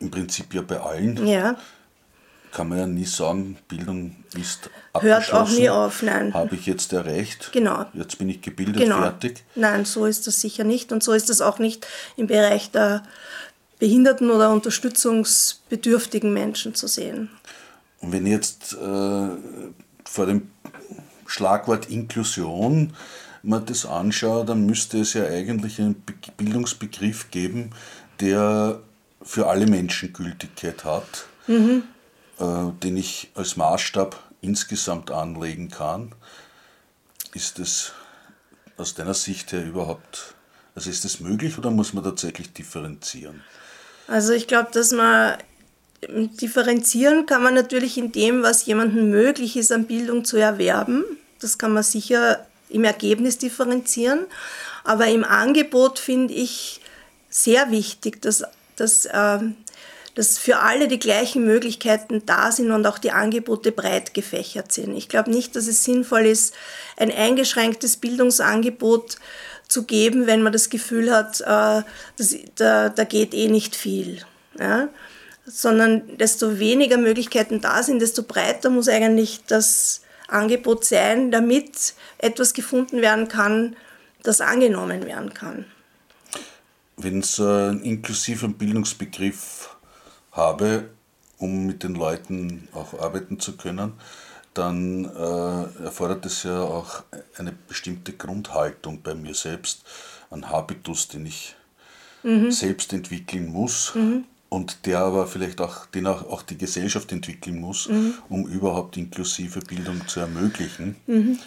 im 0.00 0.10
Prinzip 0.10 0.52
ja 0.52 0.60
bei 0.60 0.78
allen. 0.78 1.26
Ja. 1.26 1.56
Kann 2.52 2.68
man 2.68 2.78
ja 2.78 2.86
nie 2.86 3.06
sagen, 3.06 3.56
Bildung 3.68 4.16
ist 4.34 4.68
Hört 4.98 5.32
auch 5.32 5.48
nie 5.48 5.70
auf, 5.70 6.02
nein. 6.02 6.34
Habe 6.34 6.54
ich 6.54 6.66
jetzt 6.66 6.92
erreicht? 6.92 7.50
Genau. 7.52 7.86
Jetzt 7.94 8.18
bin 8.18 8.28
ich 8.28 8.42
gebildet, 8.42 8.82
genau. 8.82 8.98
fertig? 8.98 9.44
Nein, 9.54 9.84
so 9.84 10.06
ist 10.06 10.26
das 10.26 10.40
sicher 10.40 10.64
nicht. 10.64 10.92
Und 10.92 11.02
so 11.02 11.12
ist 11.12 11.28
das 11.28 11.40
auch 11.40 11.58
nicht 11.58 11.86
im 12.16 12.26
Bereich 12.26 12.70
der 12.70 13.02
behinderten 13.78 14.30
oder 14.30 14.50
unterstützungsbedürftigen 14.50 16.32
Menschen 16.32 16.74
zu 16.74 16.86
sehen. 16.86 17.30
Und 18.00 18.12
wenn 18.12 18.26
ich 18.26 18.32
jetzt 18.32 18.72
äh, 18.72 19.28
vor 20.04 20.26
dem 20.26 20.50
Schlagwort 21.26 21.90
Inklusion 21.90 22.92
man 23.46 23.64
das 23.64 23.86
anschaut, 23.86 24.48
dann 24.48 24.66
müsste 24.66 24.98
es 25.00 25.14
ja 25.14 25.24
eigentlich 25.24 25.80
einen 25.80 26.02
Bildungsbegriff 26.36 27.30
geben, 27.30 27.70
der 28.20 28.80
für 29.22 29.48
alle 29.48 29.66
Menschen 29.66 30.12
Gültigkeit 30.12 30.84
hat, 30.84 31.26
mhm. 31.46 31.84
äh, 32.38 32.72
den 32.82 32.96
ich 32.96 33.30
als 33.34 33.56
Maßstab 33.56 34.20
insgesamt 34.40 35.10
anlegen 35.10 35.70
kann. 35.70 36.12
Ist 37.34 37.58
das 37.58 37.92
aus 38.76 38.94
deiner 38.94 39.14
Sicht 39.14 39.52
her 39.52 39.64
überhaupt, 39.64 40.34
also 40.74 40.90
ist 40.90 41.04
das 41.04 41.20
möglich 41.20 41.56
oder 41.56 41.70
muss 41.70 41.92
man 41.92 42.04
tatsächlich 42.04 42.52
differenzieren? 42.52 43.42
Also 44.08 44.32
ich 44.32 44.46
glaube, 44.46 44.70
dass 44.72 44.92
man 44.92 45.38
differenzieren 46.02 47.26
kann 47.26 47.42
man 47.42 47.54
natürlich 47.54 47.98
in 47.98 48.12
dem, 48.12 48.42
was 48.42 48.66
jemandem 48.66 49.10
möglich 49.10 49.56
ist, 49.56 49.72
an 49.72 49.86
Bildung 49.86 50.24
zu 50.24 50.36
erwerben. 50.36 51.04
Das 51.40 51.58
kann 51.58 51.72
man 51.72 51.82
sicher 51.82 52.46
im 52.68 52.84
Ergebnis 52.84 53.38
differenzieren. 53.38 54.26
Aber 54.84 55.06
im 55.08 55.24
Angebot 55.24 55.98
finde 55.98 56.34
ich 56.34 56.80
sehr 57.28 57.70
wichtig, 57.70 58.22
dass, 58.22 58.44
dass, 58.76 59.04
äh, 59.06 59.38
dass 60.14 60.38
für 60.38 60.58
alle 60.58 60.88
die 60.88 60.98
gleichen 60.98 61.44
Möglichkeiten 61.44 62.24
da 62.24 62.52
sind 62.52 62.70
und 62.70 62.86
auch 62.86 62.98
die 62.98 63.10
Angebote 63.10 63.72
breit 63.72 64.14
gefächert 64.14 64.72
sind. 64.72 64.96
Ich 64.96 65.08
glaube 65.08 65.30
nicht, 65.30 65.56
dass 65.56 65.66
es 65.66 65.84
sinnvoll 65.84 66.26
ist, 66.26 66.54
ein 66.96 67.12
eingeschränktes 67.12 67.96
Bildungsangebot 67.96 69.16
zu 69.68 69.82
geben, 69.82 70.26
wenn 70.26 70.42
man 70.42 70.52
das 70.52 70.70
Gefühl 70.70 71.12
hat, 71.12 71.40
äh, 71.40 71.82
das, 72.16 72.36
da, 72.54 72.88
da 72.88 73.04
geht 73.04 73.34
eh 73.34 73.48
nicht 73.48 73.74
viel. 73.74 74.22
Ja? 74.58 74.88
Sondern 75.46 76.16
desto 76.18 76.58
weniger 76.58 76.98
Möglichkeiten 76.98 77.60
da 77.60 77.82
sind, 77.82 78.02
desto 78.02 78.24
breiter 78.24 78.68
muss 78.68 78.88
eigentlich 78.88 79.44
das 79.46 80.02
Angebot 80.28 80.84
sein, 80.84 81.30
damit 81.30 81.94
etwas 82.18 82.52
gefunden 82.52 83.00
werden 83.00 83.28
kann, 83.28 83.76
das 84.22 84.40
angenommen 84.40 85.06
werden 85.06 85.32
kann. 85.32 85.66
Wenn 86.96 87.20
ich 87.20 87.40
einen 87.40 87.82
inklusiven 87.82 88.54
Bildungsbegriff 88.54 89.76
habe, 90.32 90.88
um 91.38 91.66
mit 91.66 91.82
den 91.82 91.94
Leuten 91.94 92.68
auch 92.72 92.98
arbeiten 92.98 93.38
zu 93.38 93.56
können, 93.56 93.92
dann 94.54 95.04
äh, 95.04 95.84
erfordert 95.84 96.24
es 96.24 96.42
ja 96.44 96.62
auch 96.62 97.04
eine 97.36 97.52
bestimmte 97.52 98.12
Grundhaltung 98.14 99.02
bei 99.02 99.14
mir 99.14 99.34
selbst, 99.34 99.84
einen 100.30 100.48
Habitus, 100.48 101.08
den 101.08 101.26
ich 101.26 101.54
mhm. 102.22 102.50
selbst 102.50 102.92
entwickeln 102.94 103.52
muss 103.52 103.94
mhm. 103.94 104.24
Und 104.48 104.86
der 104.86 105.00
aber 105.00 105.26
vielleicht 105.26 105.60
auch, 105.60 105.86
den 105.86 106.06
auch, 106.06 106.28
auch 106.30 106.42
die 106.42 106.56
Gesellschaft 106.56 107.12
entwickeln 107.12 107.60
muss, 107.60 107.88
mhm. 107.88 108.14
um 108.28 108.46
überhaupt 108.46 108.96
inklusive 108.96 109.60
Bildung 109.60 110.06
zu 110.06 110.20
ermöglichen. 110.20 110.96
Mhm. 111.06 111.38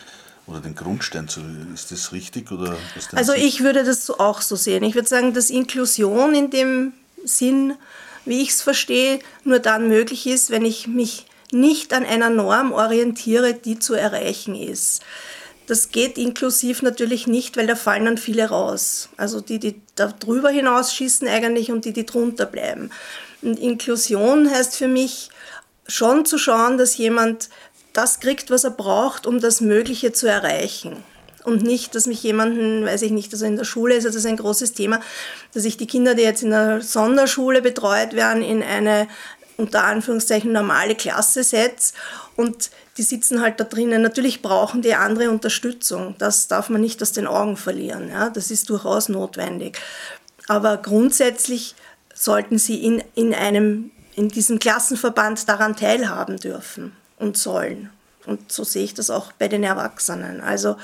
Oder 0.48 0.62
den 0.62 0.76
Grundstein 0.76 1.28
zu. 1.28 1.42
Ist 1.74 1.92
das 1.92 2.12
richtig? 2.12 2.52
Oder 2.52 2.76
also 3.14 3.34
ich 3.34 3.62
würde 3.62 3.84
das 3.84 4.10
auch 4.10 4.42
so 4.42 4.56
sehen. 4.56 4.84
Ich 4.84 4.96
würde 4.96 5.08
sagen, 5.08 5.34
dass 5.34 5.52
Inklusion 5.52 6.34
in 6.34 6.50
dem 6.50 6.94
Sinn, 7.24 7.76
wie 8.26 8.42
ich 8.42 8.50
es 8.50 8.62
verstehe, 8.64 9.20
nur 9.44 9.60
dann 9.60 9.88
möglich 9.88 10.26
ist, 10.26 10.50
wenn 10.50 10.66
ich 10.66 10.88
mich 10.88 11.28
nicht 11.52 11.94
an 11.94 12.06
einer 12.06 12.30
Norm 12.30 12.72
orientiere, 12.72 13.54
die 13.54 13.80
zu 13.80 13.94
erreichen 13.94 14.56
ist. 14.56 15.04
Das 15.70 15.92
geht 15.92 16.18
inklusiv 16.18 16.82
natürlich 16.82 17.28
nicht, 17.28 17.56
weil 17.56 17.68
da 17.68 17.76
fallen 17.76 18.06
dann 18.06 18.18
viele 18.18 18.50
raus. 18.50 19.10
Also 19.18 19.40
die, 19.40 19.60
die 19.60 19.80
da 19.94 20.08
drüber 20.08 20.50
hinausschießen 20.50 21.28
eigentlich 21.28 21.72
und 21.72 21.86
die, 21.86 21.94
die 21.94 22.08
drunter 22.08 22.48
bleiben. 22.48 22.90
Und 23.44 23.60
Inklusion 23.60 24.50
heißt 24.50 24.76
für 24.76 24.88
mich 24.88 25.30
schon 25.88 26.26
zu 26.26 26.40
schauen, 26.40 26.80
dass 26.80 26.98
jemand 26.98 27.50
das 27.94 28.20
kriegt, 28.20 28.50
was 28.50 28.64
er 28.64 28.72
braucht, 28.72 29.28
um 29.28 29.40
das 29.40 29.62
Mögliche 29.62 30.12
zu 30.12 30.26
erreichen. 30.26 31.04
Und 31.44 31.62
nicht, 31.62 31.94
dass 31.94 32.08
mich 32.08 32.24
jemanden, 32.24 32.84
weiß 32.84 33.04
ich 33.04 33.12
nicht, 33.12 33.32
also 33.32 33.46
in 33.46 33.56
der 33.56 33.64
Schule 33.64 33.94
ist 33.94 34.06
das 34.06 34.26
ein 34.26 34.38
großes 34.38 34.74
Thema, 34.74 35.02
dass 35.54 35.66
ich 35.66 35.78
die 35.78 35.88
Kinder, 35.88 36.16
die 36.16 36.24
jetzt 36.24 36.42
in 36.42 36.50
der 36.50 36.82
Sonderschule 36.82 37.62
betreut 37.62 38.14
werden, 38.14 38.42
in 38.42 38.64
eine 38.64 39.08
unter 39.60 39.84
Anführungszeichen 39.84 40.52
normale 40.52 40.96
Klasse 40.96 41.44
setze 41.44 41.94
und 42.40 42.72
die 42.96 43.04
sitzen 43.04 43.42
halt 43.42 43.60
da 43.60 43.66
drinnen. 43.66 44.02
Natürlich 44.02 44.42
brauchen 44.42 44.82
die 44.82 44.96
andere 44.96 45.30
Unterstützung. 45.30 46.16
Das 46.20 46.48
darf 46.48 46.70
man 46.70 46.80
nicht 46.80 47.02
aus 47.02 47.12
den 47.12 47.28
Augen 47.28 47.58
verlieren. 47.58 48.10
Ja? 48.10 48.30
Das 48.30 48.50
ist 48.50 48.70
durchaus 48.70 49.10
notwendig. 49.10 49.78
Aber 50.48 50.78
grundsätzlich 50.78 51.76
sollten 52.16 52.58
sie 52.58 52.82
in, 52.82 53.04
in, 53.14 53.34
einem, 53.34 53.92
in 54.16 54.30
diesem 54.30 54.58
Klassenverband 54.58 55.50
daran 55.50 55.76
teilhaben 55.76 56.38
dürfen 56.38 56.96
und 57.18 57.38
sollen. 57.38 57.90
Und 58.26 58.50
so 58.54 58.64
sehe 58.64 58.86
ich 58.86 58.94
das 58.94 59.10
auch 59.10 59.34
bei 59.34 59.50
den 59.50 59.66
Erwachsenen. 59.66 60.40
Also 60.40 60.78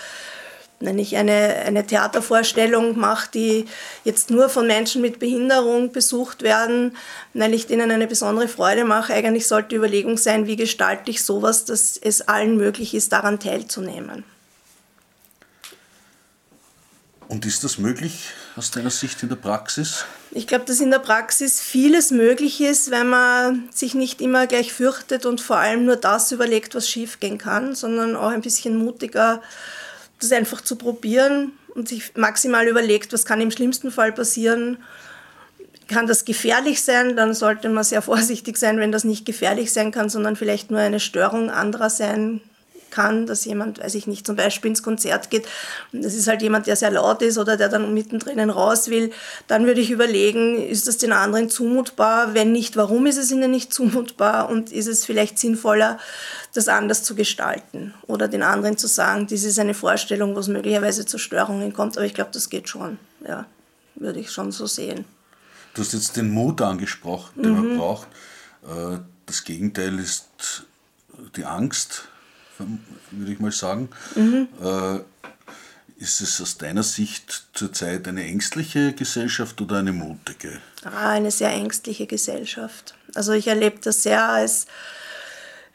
wenn 0.79 0.99
ich 0.99 1.15
eine, 1.15 1.55
eine 1.65 1.85
Theatervorstellung 1.85 2.97
mache, 2.97 3.29
die 3.33 3.65
jetzt 4.03 4.29
nur 4.29 4.49
von 4.49 4.67
Menschen 4.67 5.01
mit 5.01 5.19
Behinderung 5.19 5.91
besucht 5.91 6.41
werden, 6.41 6.95
weil 7.33 7.53
ich 7.53 7.67
denen 7.67 7.91
eine 7.91 8.07
besondere 8.07 8.47
Freude 8.47 8.83
mache, 8.83 9.13
eigentlich 9.13 9.47
sollte 9.47 9.69
die 9.69 9.75
Überlegung 9.75 10.17
sein, 10.17 10.47
wie 10.47 10.55
gestalte 10.55 11.11
ich 11.11 11.23
sowas, 11.23 11.65
dass 11.65 11.97
es 11.97 12.27
allen 12.27 12.57
möglich 12.57 12.93
ist, 12.93 13.13
daran 13.13 13.39
teilzunehmen. 13.39 14.23
Und 17.27 17.45
ist 17.45 17.63
das 17.63 17.79
möglich 17.79 18.29
aus 18.55 18.69
deiner 18.69 18.91
Sicht 18.91 19.23
in 19.23 19.29
der 19.29 19.35
Praxis? 19.35 20.05
Ich 20.31 20.47
glaube, 20.47 20.65
dass 20.65 20.79
in 20.79 20.91
der 20.91 20.99
Praxis 20.99 21.59
vieles 21.59 22.11
möglich 22.11 22.61
ist, 22.61 22.91
wenn 22.91 23.09
man 23.09 23.69
sich 23.73 23.95
nicht 23.95 24.21
immer 24.21 24.45
gleich 24.47 24.73
fürchtet 24.73 25.25
und 25.25 25.41
vor 25.41 25.57
allem 25.57 25.85
nur 25.85 25.95
das 25.95 26.31
überlegt, 26.31 26.75
was 26.75 26.87
schiefgehen 26.87 27.37
kann, 27.37 27.73
sondern 27.73 28.15
auch 28.15 28.29
ein 28.29 28.41
bisschen 28.41 28.77
mutiger 28.77 29.41
das 30.29 30.37
einfach 30.37 30.61
zu 30.61 30.75
probieren 30.75 31.51
und 31.73 31.87
sich 31.87 32.15
maximal 32.15 32.67
überlegt, 32.67 33.13
was 33.13 33.25
kann 33.25 33.41
im 33.41 33.51
schlimmsten 33.51 33.91
Fall 33.91 34.11
passieren. 34.11 34.77
Kann 35.87 36.07
das 36.07 36.25
gefährlich 36.25 36.83
sein? 36.83 37.15
Dann 37.15 37.33
sollte 37.33 37.69
man 37.69 37.83
sehr 37.83 38.01
vorsichtig 38.01 38.57
sein, 38.57 38.79
wenn 38.79 38.91
das 38.91 39.03
nicht 39.03 39.25
gefährlich 39.25 39.71
sein 39.71 39.91
kann, 39.91 40.09
sondern 40.09 40.35
vielleicht 40.35 40.71
nur 40.71 40.79
eine 40.79 40.99
Störung 40.99 41.51
anderer 41.51 41.89
sein 41.89 42.41
kann, 42.95 43.27
dass 43.27 43.43
jemand, 43.45 43.79
weiß 43.79 43.93
ich 43.95 44.07
nicht, 44.07 44.25
zum 44.25 44.37
Beispiel 44.37 44.69
ins 44.69 44.81
Konzert 44.81 45.29
geht 45.29 45.45
und 45.91 46.03
das 46.03 46.13
ist 46.13 46.27
halt 46.27 46.41
jemand, 46.41 46.65
der 46.65 46.77
sehr 46.77 46.91
laut 46.91 47.21
ist 47.21 47.37
oder 47.37 47.57
der 47.57 47.67
dann 47.67 47.93
mittendrin 47.93 48.49
raus 48.49 48.89
will, 48.89 49.11
dann 49.47 49.65
würde 49.65 49.81
ich 49.81 49.91
überlegen, 49.91 50.57
ist 50.57 50.87
das 50.87 50.97
den 50.97 51.11
anderen 51.11 51.49
zumutbar? 51.49 52.33
Wenn 52.33 52.51
nicht, 52.51 52.77
warum 52.77 53.05
ist 53.05 53.17
es 53.17 53.31
ihnen 53.31 53.51
nicht 53.51 53.73
zumutbar? 53.73 54.49
Und 54.49 54.71
ist 54.71 54.87
es 54.87 55.05
vielleicht 55.05 55.37
sinnvoller, 55.37 55.99
das 56.53 56.69
anders 56.69 57.03
zu 57.03 57.15
gestalten 57.15 57.93
oder 58.07 58.27
den 58.27 58.41
anderen 58.41 58.77
zu 58.77 58.87
sagen, 58.87 59.27
dies 59.27 59.43
ist 59.43 59.59
eine 59.59 59.73
Vorstellung, 59.73 60.35
wo 60.35 60.39
es 60.39 60.47
möglicherweise 60.47 61.05
zu 61.05 61.17
Störungen 61.17 61.73
kommt, 61.73 61.97
aber 61.97 62.05
ich 62.05 62.13
glaube, 62.13 62.31
das 62.33 62.49
geht 62.49 62.69
schon, 62.69 62.97
ja, 63.27 63.45
würde 63.95 64.21
ich 64.21 64.31
schon 64.31 64.51
so 64.51 64.65
sehen. 64.65 65.05
Du 65.73 65.81
hast 65.81 65.93
jetzt 65.93 66.15
den 66.15 66.31
Mut 66.31 66.61
angesprochen, 66.61 67.43
den 67.43 67.51
mhm. 67.51 67.67
man 67.67 67.77
braucht. 67.77 68.07
Äh, 68.63 68.99
das 69.25 69.43
Gegenteil 69.43 69.99
ist 69.99 70.65
die 71.35 71.43
Angst, 71.43 72.07
würde 73.11 73.31
ich 73.31 73.39
mal 73.39 73.51
sagen. 73.51 73.89
Mhm. 74.15 74.47
Ist 75.97 76.19
es 76.19 76.41
aus 76.41 76.57
deiner 76.57 76.83
Sicht 76.83 77.45
zurzeit 77.53 78.07
eine 78.07 78.25
ängstliche 78.25 78.91
Gesellschaft 78.93 79.61
oder 79.61 79.77
eine 79.77 79.93
mutige? 79.93 80.59
Ah, 80.83 81.11
eine 81.11 81.31
sehr 81.31 81.51
ängstliche 81.51 82.05
Gesellschaft. 82.05 82.95
Also 83.13 83.31
ich 83.31 83.47
erlebe 83.47 83.79
das 83.81 84.03
sehr 84.03 84.27
als 84.27 84.65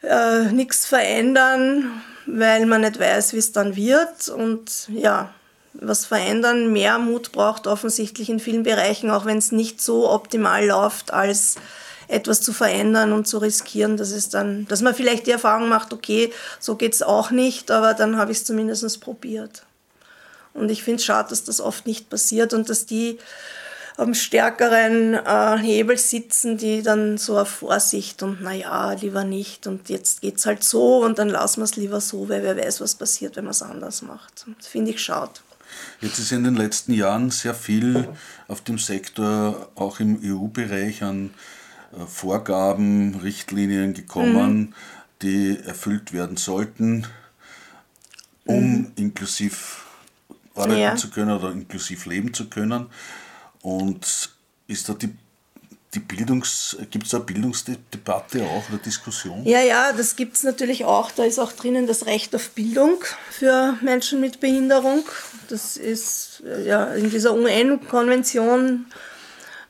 äh, 0.03 0.51
nichts 0.51 0.85
verändern, 0.85 2.03
weil 2.27 2.67
man 2.67 2.81
nicht 2.81 2.99
weiß, 2.99 3.33
wie 3.33 3.39
es 3.39 3.51
dann 3.51 3.75
wird. 3.75 4.29
Und 4.29 4.89
ja, 4.89 5.33
was 5.73 6.05
verändern, 6.05 6.71
mehr 6.71 6.99
Mut 6.99 7.31
braucht 7.31 7.65
offensichtlich 7.65 8.29
in 8.29 8.39
vielen 8.39 8.63
Bereichen, 8.63 9.09
auch 9.09 9.25
wenn 9.25 9.39
es 9.39 9.51
nicht 9.51 9.81
so 9.81 10.07
optimal 10.07 10.67
läuft, 10.67 11.11
als 11.11 11.55
etwas 12.11 12.41
zu 12.41 12.53
verändern 12.53 13.13
und 13.13 13.27
zu 13.27 13.37
riskieren, 13.37 13.97
dass 13.97 14.11
es 14.11 14.29
dann, 14.29 14.67
dass 14.67 14.81
man 14.81 14.93
vielleicht 14.93 15.27
die 15.27 15.31
Erfahrung 15.31 15.69
macht, 15.69 15.93
okay, 15.93 16.31
so 16.59 16.75
geht 16.75 16.93
es 16.93 17.01
auch 17.01 17.31
nicht, 17.31 17.71
aber 17.71 17.93
dann 17.93 18.17
habe 18.17 18.31
ich 18.31 18.39
es 18.39 18.45
zumindest 18.45 19.01
probiert. 19.01 19.63
Und 20.53 20.69
ich 20.69 20.83
finde 20.83 20.97
es 20.97 21.05
schade, 21.05 21.29
dass 21.29 21.43
das 21.43 21.61
oft 21.61 21.87
nicht 21.87 22.09
passiert 22.09 22.53
und 22.53 22.69
dass 22.69 22.85
die 22.85 23.17
am 23.97 24.13
stärkeren 24.13 25.13
äh, 25.13 25.57
Hebel 25.57 25.97
sitzen, 25.97 26.57
die 26.57 26.81
dann 26.81 27.17
so 27.17 27.37
auf 27.37 27.49
Vorsicht 27.49 28.23
und 28.23 28.41
naja, 28.41 28.93
lieber 28.93 29.23
nicht 29.23 29.67
und 29.67 29.89
jetzt 29.89 30.21
geht 30.21 30.37
es 30.37 30.45
halt 30.45 30.63
so 30.63 31.03
und 31.03 31.19
dann 31.19 31.29
lassen 31.29 31.61
wir 31.61 31.65
es 31.65 31.75
lieber 31.75 32.01
so, 32.01 32.27
weil 32.27 32.43
wer 32.43 32.57
weiß, 32.57 32.81
was 32.81 32.95
passiert, 32.95 33.35
wenn 33.35 33.45
man 33.45 33.51
es 33.51 33.61
anders 33.61 34.01
macht. 34.01 34.45
Das 34.57 34.67
finde 34.67 34.91
ich 34.91 35.01
schade. 35.01 35.33
Jetzt 36.01 36.19
ist 36.19 36.31
in 36.31 36.43
den 36.43 36.55
letzten 36.55 36.93
Jahren 36.93 37.29
sehr 37.29 37.53
viel 37.53 38.09
auf 38.47 38.61
dem 38.61 38.77
Sektor, 38.77 39.69
auch 39.75 39.99
im 39.99 40.19
EU-Bereich, 40.23 41.03
an 41.03 41.31
Vorgaben, 42.07 43.15
Richtlinien 43.15 43.93
gekommen, 43.93 44.59
mhm. 44.59 44.73
die 45.21 45.59
erfüllt 45.65 46.13
werden 46.13 46.37
sollten, 46.37 47.07
um 48.45 48.71
mhm. 48.71 48.91
inklusiv 48.95 49.85
arbeiten 50.55 50.79
ja. 50.79 50.95
zu 50.95 51.09
können 51.09 51.31
oder 51.31 51.51
inklusiv 51.51 52.05
leben 52.05 52.33
zu 52.33 52.49
können. 52.49 52.87
Und 53.61 54.31
ist 54.67 54.89
da 54.89 54.93
die 54.93 55.13
die 55.93 55.99
Bildungs, 55.99 56.77
gibt 56.89 57.05
es 57.05 57.11
da 57.11 57.19
Bildungsdebatte 57.19 58.45
auch 58.45 58.69
oder 58.69 58.77
Diskussion? 58.77 59.45
Ja, 59.45 59.61
ja, 59.61 59.91
das 59.91 60.15
gibt 60.15 60.37
es 60.37 60.43
natürlich 60.43 60.85
auch. 60.85 61.11
Da 61.11 61.23
ist 61.23 61.37
auch 61.37 61.51
drinnen 61.51 61.85
das 61.85 62.05
Recht 62.05 62.33
auf 62.33 62.51
Bildung 62.51 63.03
für 63.29 63.77
Menschen 63.81 64.21
mit 64.21 64.39
Behinderung. 64.39 65.03
Das 65.49 65.75
ist 65.75 66.43
ja 66.65 66.93
in 66.93 67.09
dieser 67.09 67.33
UN-Konvention 67.35 68.85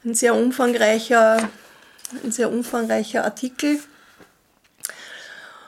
ein 0.05 0.13
sehr 0.13 0.35
umfangreicher 0.35 1.49
ein 2.23 2.31
sehr 2.31 2.51
umfangreicher 2.51 3.23
Artikel. 3.23 3.79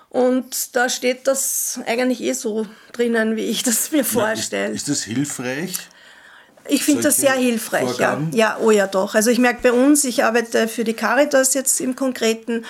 Und 0.09 0.75
da 0.75 0.89
steht 0.89 1.27
das 1.27 1.79
eigentlich 1.87 2.21
eh 2.21 2.33
so 2.33 2.67
drinnen, 2.91 3.35
wie 3.35 3.45
ich 3.45 3.63
das 3.63 3.91
mir 3.91 4.05
vorstelle. 4.05 4.73
Ist, 4.73 4.87
ist 4.87 4.89
das 4.89 5.03
hilfreich? 5.03 5.77
Ich 6.67 6.83
finde 6.83 7.03
das 7.03 7.17
sehr 7.17 7.33
hilfreich, 7.33 7.97
ja. 7.97 8.21
ja. 8.31 8.57
Oh 8.61 8.71
ja, 8.71 8.87
doch. 8.87 9.15
Also 9.15 9.29
ich 9.29 9.39
merke 9.39 9.61
bei 9.63 9.73
uns, 9.73 10.05
ich 10.05 10.23
arbeite 10.23 10.67
für 10.67 10.83
die 10.83 10.93
Caritas 10.93 11.53
jetzt 11.53 11.81
im 11.81 11.95
Konkreten, 11.95 12.63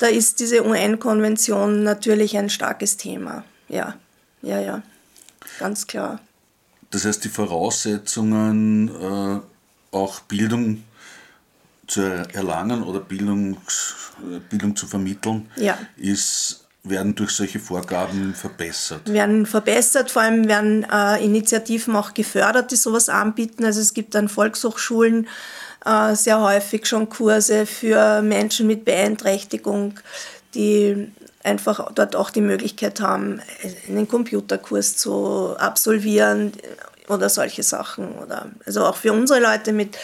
da 0.00 0.06
ist 0.06 0.40
diese 0.40 0.66
UN-Konvention 0.66 1.82
natürlich 1.82 2.36
ein 2.36 2.50
starkes 2.50 2.98
Thema. 2.98 3.44
Ja, 3.68 3.94
ja, 4.42 4.60
ja, 4.60 4.82
ganz 5.58 5.86
klar. 5.86 6.20
Das 6.90 7.04
heißt, 7.04 7.24
die 7.24 7.28
Voraussetzungen, 7.28 8.88
äh, 8.88 9.96
auch 9.96 10.20
Bildung 10.20 10.84
zu 11.88 12.02
erlangen 12.32 12.82
oder 12.82 13.00
Bildungs, 13.00 14.12
Bildung 14.48 14.76
zu 14.76 14.86
vermitteln, 14.86 15.50
ja. 15.56 15.78
ist 15.96 16.64
werden 16.84 17.14
durch 17.14 17.30
solche 17.30 17.58
Vorgaben 17.58 18.34
verbessert? 18.34 19.12
Werden 19.12 19.46
verbessert, 19.46 20.10
vor 20.10 20.22
allem 20.22 20.48
werden 20.48 20.86
äh, 20.90 21.22
Initiativen 21.22 21.94
auch 21.96 22.14
gefördert, 22.14 22.70
die 22.70 22.76
sowas 22.76 23.08
anbieten. 23.08 23.64
Also 23.64 23.80
es 23.80 23.94
gibt 23.94 24.16
an 24.16 24.28
Volkshochschulen 24.28 25.26
äh, 25.84 26.14
sehr 26.14 26.40
häufig 26.40 26.86
schon 26.86 27.08
Kurse 27.08 27.66
für 27.66 28.22
Menschen 28.22 28.66
mit 28.66 28.84
Beeinträchtigung, 28.84 29.94
die 30.54 31.10
einfach 31.42 31.92
dort 31.92 32.16
auch 32.16 32.30
die 32.30 32.40
Möglichkeit 32.40 33.00
haben, 33.00 33.40
einen 33.88 34.08
Computerkurs 34.08 34.96
zu 34.96 35.56
absolvieren 35.58 36.52
oder 37.10 37.28
solche 37.28 37.62
Sachen. 37.62 38.12
Oder, 38.18 38.46
also 38.64 38.84
auch 38.84 38.96
für 38.96 39.12
unsere 39.12 39.40
Leute 39.40 39.72
mit, 39.72 39.96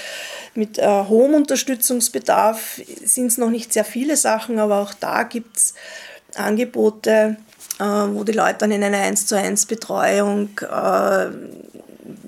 mit 0.55 0.79
äh, 0.79 0.87
hohem 0.87 1.35
Unterstützungsbedarf 1.35 2.81
sind 3.05 3.27
es 3.27 3.39
noch 3.39 3.51
nicht 3.51 3.73
sehr 3.73 3.85
viele 3.85 4.17
Sachen, 4.17 4.59
aber 4.59 4.81
auch 4.81 4.95
da 4.95 5.23
gibt 5.23 5.57
es 5.57 5.75
Angebote, 6.35 7.37
äh, 7.79 7.85
wo 7.85 8.25
die 8.25 8.33
Leute 8.33 8.59
dann 8.61 8.71
in 8.71 8.85
einer 8.85 8.99
1 8.99 9.27
zu 9.27 9.37
1 9.37 9.67
Betreuung 9.67 10.51
äh, 10.61 11.27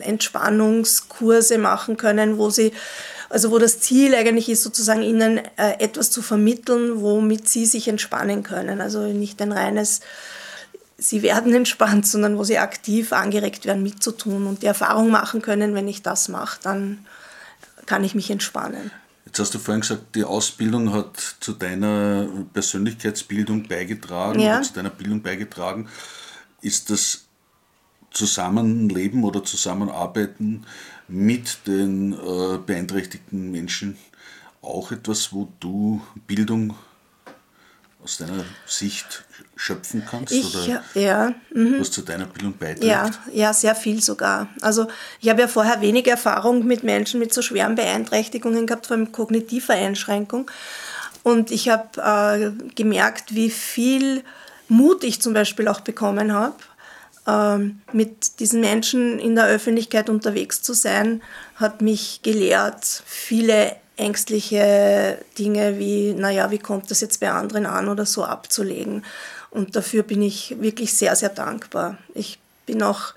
Entspannungskurse 0.01 1.59
machen 1.59 1.97
können, 1.97 2.39
wo 2.39 2.51
sie 2.51 2.73
also 3.29 3.51
wo 3.51 3.59
das 3.59 3.81
Ziel 3.81 4.15
eigentlich 4.15 4.49
ist, 4.49 4.63
sozusagen 4.63 5.03
ihnen 5.03 5.39
äh, 5.57 5.75
etwas 5.81 6.11
zu 6.11 6.23
vermitteln, 6.23 7.01
womit 7.01 7.49
sie 7.49 7.67
sich 7.67 7.89
entspannen 7.89 8.43
können. 8.43 8.81
Also 8.81 9.01
nicht 9.09 9.43
ein 9.43 9.53
reines, 9.53 10.01
sie 11.09 11.23
werden 11.23 11.55
entspannt, 11.55 12.07
sondern 12.07 12.37
wo 12.37 12.45
sie 12.45 12.59
aktiv 12.59 13.13
angeregt 13.13 13.65
werden, 13.65 13.83
mitzutun 13.83 14.47
und 14.47 14.63
die 14.63 14.67
Erfahrung 14.67 15.11
machen 15.11 15.43
können, 15.43 15.75
wenn 15.75 15.89
ich 15.89 16.03
das 16.03 16.29
mache, 16.29 16.59
dann 16.63 17.07
kann 17.87 18.05
ich 18.05 18.15
mich 18.15 18.31
entspannen. 18.31 18.91
Jetzt 19.25 19.39
hast 19.39 19.55
du 19.55 19.59
vorhin 19.59 19.83
gesagt, 19.83 20.15
die 20.15 20.25
Ausbildung 20.25 20.93
hat 20.93 21.37
zu 21.41 21.53
deiner 21.53 22.27
Persönlichkeitsbildung 22.53 23.69
beigetragen, 23.69 24.41
ja. 24.41 24.63
zu 24.63 24.73
deiner 24.73 24.91
Bildung 24.91 25.23
beigetragen. 25.23 25.89
Ist 26.61 26.91
das 26.91 27.25
Zusammenleben 28.11 29.25
oder 29.25 29.45
Zusammenarbeiten 29.45 30.65
mit 31.07 31.67
den 31.67 32.13
äh, 32.15 32.59
beeinträchtigten 32.65 33.51
Menschen 33.51 33.97
auch 34.63 34.91
etwas, 34.91 35.33
wo 35.33 35.53
du 35.61 36.01
Bildung 36.27 36.75
aus 38.03 38.19
deiner 38.19 38.45
Sicht 38.67 39.25
schöpfen 39.57 40.05
kannst? 40.09 40.33
Ich, 40.33 40.55
oder 40.55 40.83
ja. 40.95 41.33
Mhm. 41.53 41.81
Was 41.81 41.91
zu 41.91 42.03
deiner 42.03 42.27
Bildung 42.27 42.55
beiträgt? 42.57 42.85
Ja, 42.85 43.11
ja, 43.33 43.53
sehr 43.53 43.75
viel 43.75 44.03
sogar. 44.03 44.49
Also 44.61 44.87
ich 45.21 45.29
habe 45.29 45.41
ja 45.41 45.49
vorher 45.49 45.81
wenig 45.81 46.07
Erfahrung 46.07 46.67
mit 46.67 46.85
Menschen 46.85 47.19
mit 47.19 47.33
so 47.33 47.43
schweren 47.43 47.75
Beeinträchtigungen 47.75 48.67
gehabt, 48.67 48.87
vor 48.87 48.97
allem 48.97 49.13
kognitiver 49.13 49.75
Einschränkung. 49.75 50.51
Und 51.23 51.51
ich 51.51 51.71
habe 51.71 52.01
äh, 52.01 52.73
gemerkt, 52.75 53.35
wie 53.35 53.51
viel 53.51 54.23
Mut 54.69 55.03
ich 55.03 55.23
zum 55.23 55.33
Beispiel 55.33 55.69
auch 55.69 55.81
bekommen 55.81 56.33
habe 56.33 56.55
ähm, 57.27 57.81
mit 57.93 58.41
diesen 58.41 58.61
Menschen 58.61 59.19
in 59.19 59.35
der 59.35 59.47
Öffentlichkeit 59.47 60.09
unterwegs 60.09 60.63
zu 60.63 60.75
sein, 60.75 61.23
hat 61.57 61.83
mich 61.83 62.21
gelehrt, 62.23 62.85
viele 62.85 63.75
ängstliche 63.97 65.19
Dinge 65.39 65.79
wie, 65.79 66.13
naja, 66.13 66.51
wie 66.51 66.59
kommt 66.59 66.91
das 66.91 67.01
jetzt 67.01 67.21
bei 67.21 67.31
anderen 67.31 67.67
an 67.67 67.89
oder 67.89 68.07
so 68.07 68.25
abzulegen. 68.25 69.05
Und 69.57 69.75
dafür 69.75 70.03
bin 70.03 70.21
ich 70.21 70.55
wirklich 70.61 70.93
sehr, 70.93 71.17
sehr 71.17 71.31
dankbar. 71.31 71.97
Ich 72.13 72.39
bin 72.67 72.83
auch, 72.83 73.15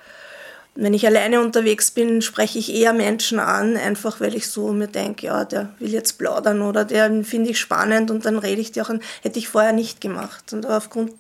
wenn 0.74 0.94
ich 0.94 1.06
alleine 1.06 1.42
unterwegs 1.42 1.92
bin, 1.92 2.22
spreche 2.22 2.58
ich 2.58 2.74
eher 2.74 2.94
Menschen 2.94 3.40
an, 3.40 3.76
einfach 3.76 4.22
weil 4.22 4.34
ich 4.36 4.48
so 4.48 4.72
mir 4.72 4.88
denke, 4.88 5.26
ja, 5.26 5.44
der 5.44 5.74
will 5.80 5.92
jetzt 5.92 6.18
plaudern 6.18 6.62
oder 6.62 6.86
der 6.86 7.26
finde 7.26 7.50
ich 7.50 7.60
spannend 7.60 8.10
und 8.10 8.24
dann 8.24 8.40
rede 8.40 8.62
ich 8.62 8.72
dir 8.72 8.84
auch 8.84 8.90
an, 8.90 9.02
hätte 9.22 9.38
ich 9.38 9.50
vorher 9.50 9.74
nicht 9.74 10.00
gemacht. 10.00 10.54
Und 10.54 10.66
aufgrund 10.66 11.12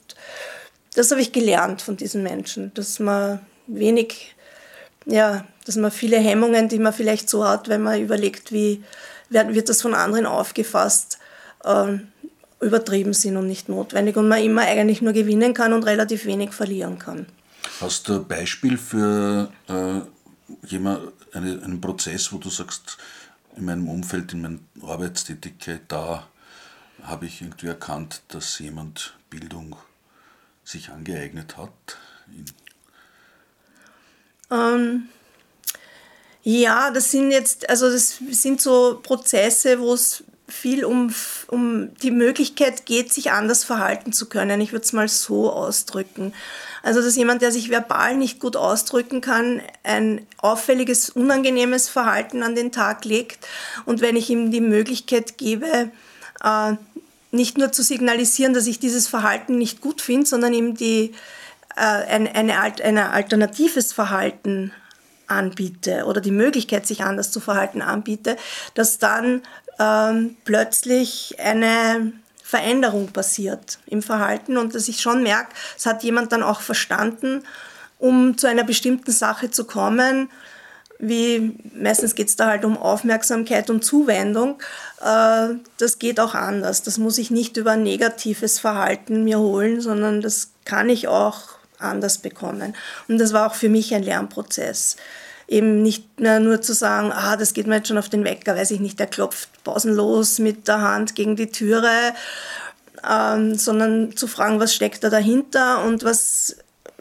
das 0.96 1.12
habe 1.12 1.20
ich 1.20 1.34
gelernt 1.34 1.82
von 1.82 1.98
diesen 1.98 2.24
Menschen, 2.24 2.74
dass 2.76 3.00
man 3.00 3.42
wenig, 3.68 4.38
ja, 5.06 5.46
dass 5.66 5.76
man 5.76 5.92
viele 5.92 6.18
Hemmungen, 6.18 6.70
die 6.70 6.80
man 6.80 6.94
vielleicht 6.94 7.30
so 7.30 7.46
hat, 7.46 7.68
wenn 7.68 7.84
man 7.84 8.02
überlegt, 8.02 8.54
wie 8.54 8.86
wird 9.28 9.68
das 9.68 9.82
von 9.82 9.96
anderen 9.96 10.26
aufgefasst, 10.26 11.20
äh, 11.66 11.98
übertrieben 12.62 13.13
sind 13.13 13.38
und 13.38 13.48
nicht 13.48 13.69
notwendig 13.69 14.17
und 14.17 14.28
man 14.28 14.43
immer 14.43 14.62
eigentlich 14.62 15.02
nur 15.02 15.13
gewinnen 15.13 15.54
kann 15.54 15.74
und 15.74 15.84
relativ 15.84 16.26
wenig 16.26 16.52
verlieren 16.52 17.00
kann. 17.00 17.26
Hast 17.80 18.08
du 18.08 18.15
ein 18.15 18.28
Beispiel 18.28 18.78
für 18.78 19.52
äh, 19.67 20.02
jemand, 20.67 21.13
eine, 21.34 21.62
einen 21.63 21.80
Prozess, 21.80 22.34
wo 22.34 22.38
du 22.38 22.50
sagst, 22.50 22.98
in 23.56 23.65
meinem 23.65 23.88
Umfeld, 23.88 24.34
in 24.34 24.41
meiner 24.41 24.60
Arbeitstätigkeit, 24.82 25.82
da 25.88 26.28
habe 27.04 27.26
ich 27.26 27.41
irgendwie 27.41 27.67
erkannt, 27.67 28.22
dass 28.30 28.60
jemand 28.60 29.15
Bildung 29.30 29.76
sich 30.63 30.89
angeeignet 30.89 31.58
hat? 31.58 31.98
Ähm, 34.52 35.10
ja, 36.43 36.91
das 36.91 37.12
sind 37.12 37.32
jetzt, 37.32 37.69
also 37.69 37.89
das 37.89 38.19
sind 38.32 38.62
so 38.62 39.00
Prozesse, 39.02 39.80
wo 39.80 39.93
es 39.93 40.24
viel 40.50 40.86
um, 40.86 41.14
um 41.48 41.94
die 41.96 42.12
Möglichkeit 42.12 42.86
geht, 42.86 43.14
sich 43.14 43.32
anders 43.32 43.64
verhalten 43.64 44.14
zu 44.14 44.28
können. 44.28 44.62
Ich 44.62 44.72
würde 44.72 44.86
es 44.86 44.94
mal 44.94 45.08
so 45.08 45.52
ausdrücken. 45.52 46.34
Also, 46.84 47.02
dass 47.02 47.16
jemand, 47.16 47.42
der 47.42 47.52
sich 47.52 47.70
verbal 47.70 48.16
nicht 48.16 48.40
gut 48.40 48.56
ausdrücken 48.56 49.22
kann, 49.22 49.62
ein 49.84 50.26
auffälliges, 50.38 51.10
unangenehmes 51.10 51.90
Verhalten 51.90 52.44
an 52.44 52.56
den 52.56 52.72
Tag 52.72 53.06
legt. 53.06 53.48
Und 53.86 54.02
wenn 54.02 54.16
ich 54.16 54.30
ihm 54.30 54.52
die 54.52 54.62
Möglichkeit 54.62 55.38
gebe, 55.38 55.92
äh, 56.44 56.74
nicht 57.32 57.58
nur 57.58 57.72
zu 57.72 57.84
signalisieren, 57.84 58.54
dass 58.54 58.68
ich 58.68 58.80
dieses 58.80 59.08
Verhalten 59.08 59.58
nicht 59.58 59.82
gut 59.82 60.02
finde, 60.02 60.26
sondern 60.26 60.54
ihm 60.54 60.76
die, 60.76 61.14
äh, 61.76 61.82
eine, 61.82 62.34
eine, 62.34 62.60
eine 62.60 63.10
alternatives 63.12 63.94
Verhalten 63.94 64.72
anbiete 65.28 66.06
oder 66.06 66.22
die 66.22 66.32
Möglichkeit, 66.32 66.88
sich 66.88 67.04
anders 67.04 67.32
zu 67.32 67.40
verhalten, 67.40 67.82
anbiete, 67.82 68.36
dass 68.74 68.98
dann 68.98 69.44
ähm, 69.80 70.36
plötzlich 70.46 71.38
eine 71.39 72.13
Veränderung 72.44 73.08
passiert 73.08 73.80
im 73.86 74.02
Verhalten 74.02 74.58
und 74.58 74.76
dass 74.76 74.88
ich 74.88 75.02
schon 75.02 75.24
merke, 75.24 75.52
es 75.78 75.86
hat 75.86 76.04
jemand 76.04 76.32
dann 76.32 76.44
auch 76.44 76.62
verstanden, 76.62 77.44
um 78.00 78.38
zu 78.38 78.48
einer 78.48 78.63
bestimmten 78.63 79.12
Sache 79.12 79.52
zu 79.52 79.65
kommen, 79.65 80.30
wie 81.00 81.56
meistens 81.74 82.13
geht 82.13 82.28
es 82.28 82.36
da 82.36 82.48
halt 82.48 82.65
um 82.65 82.78
Aufmerksamkeit 82.78 83.70
und 83.70 83.86
Zuwendung. 83.86 84.62
Äh, 85.02 85.56
das 85.78 85.98
geht 85.98 86.20
auch 86.20 86.36
anders. 86.36 86.84
Das 86.84 86.98
muss 86.98 87.18
ich 87.18 87.32
nicht 87.32 87.56
über 87.56 87.78
negatives 87.78 88.60
Verhalten 88.60 89.24
mir 89.24 89.39
holen, 89.39 89.80
sondern 89.80 90.22
das 90.22 90.50
kann 90.65 90.89
ich 90.89 91.08
auch 91.08 91.42
anders 91.78 92.18
bekommen. 92.18 92.76
Und 93.08 93.18
das 93.18 93.32
war 93.32 93.48
auch 93.48 93.56
für 93.56 93.70
mich 93.70 93.96
ein 93.96 94.04
Lernprozess. 94.04 94.98
Eben 95.50 95.82
nicht 95.82 96.20
mehr 96.20 96.40
nur 96.40 96.62
zu 96.62 96.74
sagen, 96.74 97.12
ah, 97.12 97.36
das 97.36 97.54
geht 97.54 97.66
mir 97.66 97.78
jetzt 97.78 97.88
schon 97.88 97.98
auf 97.98 98.08
den 98.08 98.24
Wecker, 98.24 98.56
weiß 98.56 98.70
ich 98.72 98.80
nicht, 98.80 99.00
der 99.00 99.08
klopft 99.08 99.50
pausenlos 99.64 100.38
mit 100.38 100.68
der 100.68 100.80
Hand 100.80 101.16
gegen 101.16 101.36
die 101.36 101.48
Türe, 101.48 102.14
ähm, 103.10 103.56
sondern 103.56 104.16
zu 104.16 104.28
fragen, 104.28 104.60
was 104.60 104.76
steckt 104.76 105.04
da 105.04 105.10
dahinter 105.10 105.84
und 105.84 106.04
was, 106.04 106.58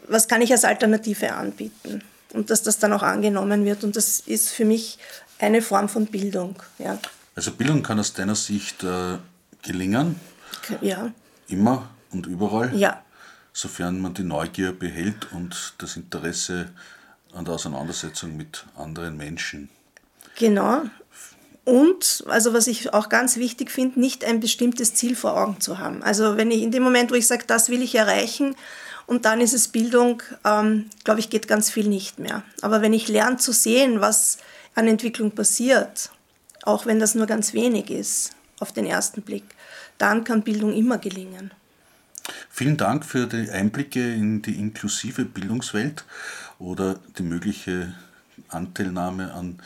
was 0.07 0.27
kann 0.27 0.41
ich 0.41 0.51
als 0.51 0.65
Alternative 0.65 1.33
anbieten 1.33 2.01
und 2.33 2.49
dass 2.49 2.63
das 2.63 2.79
dann 2.79 2.93
auch 2.93 3.03
angenommen 3.03 3.65
wird. 3.65 3.83
Und 3.83 3.95
das 3.95 4.19
ist 4.19 4.49
für 4.49 4.65
mich 4.65 4.97
eine 5.37 5.61
Form 5.61 5.89
von 5.89 6.05
Bildung. 6.07 6.55
Ja. 6.77 6.97
Also 7.35 7.51
Bildung 7.51 7.83
kann 7.83 7.99
aus 7.99 8.13
deiner 8.13 8.35
Sicht 8.35 8.83
äh, 8.83 9.17
gelingen? 9.61 10.19
Ja. 10.81 11.11
Immer 11.47 11.89
und 12.11 12.25
überall? 12.25 12.75
Ja. 12.75 13.01
Sofern 13.53 13.99
man 13.99 14.13
die 14.13 14.23
Neugier 14.23 14.71
behält 14.71 15.31
und 15.31 15.73
das 15.79 15.95
Interesse 15.95 16.69
an 17.33 17.45
der 17.45 17.55
Auseinandersetzung 17.55 18.35
mit 18.35 18.65
anderen 18.75 19.17
Menschen. 19.17 19.69
Genau. 20.37 20.83
Und, 21.65 22.23
also 22.27 22.53
was 22.53 22.67
ich 22.67 22.93
auch 22.93 23.09
ganz 23.09 23.37
wichtig 23.37 23.69
finde, 23.69 23.99
nicht 23.99 24.25
ein 24.25 24.39
bestimmtes 24.39 24.95
Ziel 24.95 25.15
vor 25.15 25.37
Augen 25.37 25.61
zu 25.61 25.77
haben. 25.77 26.01
Also 26.01 26.37
wenn 26.37 26.49
ich 26.49 26.63
in 26.63 26.71
dem 26.71 26.81
Moment, 26.81 27.11
wo 27.11 27.15
ich 27.15 27.27
sage, 27.27 27.43
das 27.45 27.69
will 27.69 27.81
ich 27.81 27.95
erreichen, 27.95 28.55
und 29.05 29.25
dann 29.25 29.41
ist 29.41 29.53
es 29.53 29.69
Bildung, 29.69 30.21
ähm, 30.45 30.85
glaube 31.03 31.19
ich, 31.19 31.31
geht 31.31 31.47
ganz 31.47 31.71
viel 31.71 31.87
nicht 31.87 32.19
mehr. 32.19 32.43
Aber 32.61 32.83
wenn 32.83 32.93
ich 32.93 33.07
lerne 33.07 33.37
zu 33.37 33.51
sehen, 33.51 34.01
was 34.01 34.37
an 34.75 34.87
Entwicklung 34.87 35.31
passiert, 35.31 36.11
auch 36.61 36.85
wenn 36.85 36.99
das 36.99 37.15
nur 37.15 37.25
ganz 37.25 37.53
wenig 37.53 37.89
ist 37.89 38.31
auf 38.59 38.71
den 38.71 38.85
ersten 38.85 39.23
Blick, 39.23 39.43
dann 39.97 40.23
kann 40.23 40.43
Bildung 40.43 40.73
immer 40.73 40.99
gelingen. 40.99 41.51
Vielen 42.51 42.77
Dank 42.77 43.03
für 43.03 43.25
die 43.25 43.49
Einblicke 43.49 44.13
in 44.13 44.43
die 44.43 44.59
inklusive 44.59 45.25
Bildungswelt 45.25 46.05
oder 46.59 46.99
die 47.17 47.23
mögliche 47.23 47.95
Anteilnahme 48.49 49.33
an 49.33 49.59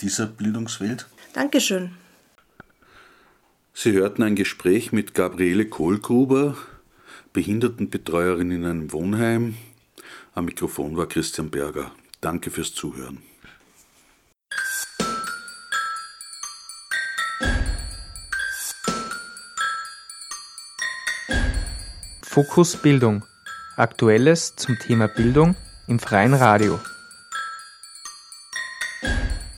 dieser 0.00 0.26
Bildungswelt. 0.26 1.06
Dankeschön. 1.34 1.90
Sie 3.74 3.92
hörten 3.92 4.22
ein 4.22 4.34
Gespräch 4.34 4.92
mit 4.92 5.14
Gabriele 5.14 5.66
Kohlgruber, 5.66 6.56
Behindertenbetreuerin 7.32 8.50
in 8.50 8.64
einem 8.64 8.92
Wohnheim. 8.92 9.56
Am 10.34 10.46
Mikrofon 10.46 10.96
war 10.96 11.06
Christian 11.06 11.50
Berger. 11.50 11.92
Danke 12.20 12.50
fürs 12.50 12.74
Zuhören. 12.74 13.18
Fokus 22.22 22.76
Bildung. 22.76 23.24
Aktuelles 23.76 24.54
zum 24.56 24.78
Thema 24.78 25.08
Bildung 25.08 25.56
im 25.88 25.98
freien 25.98 26.34
Radio. 26.34 26.78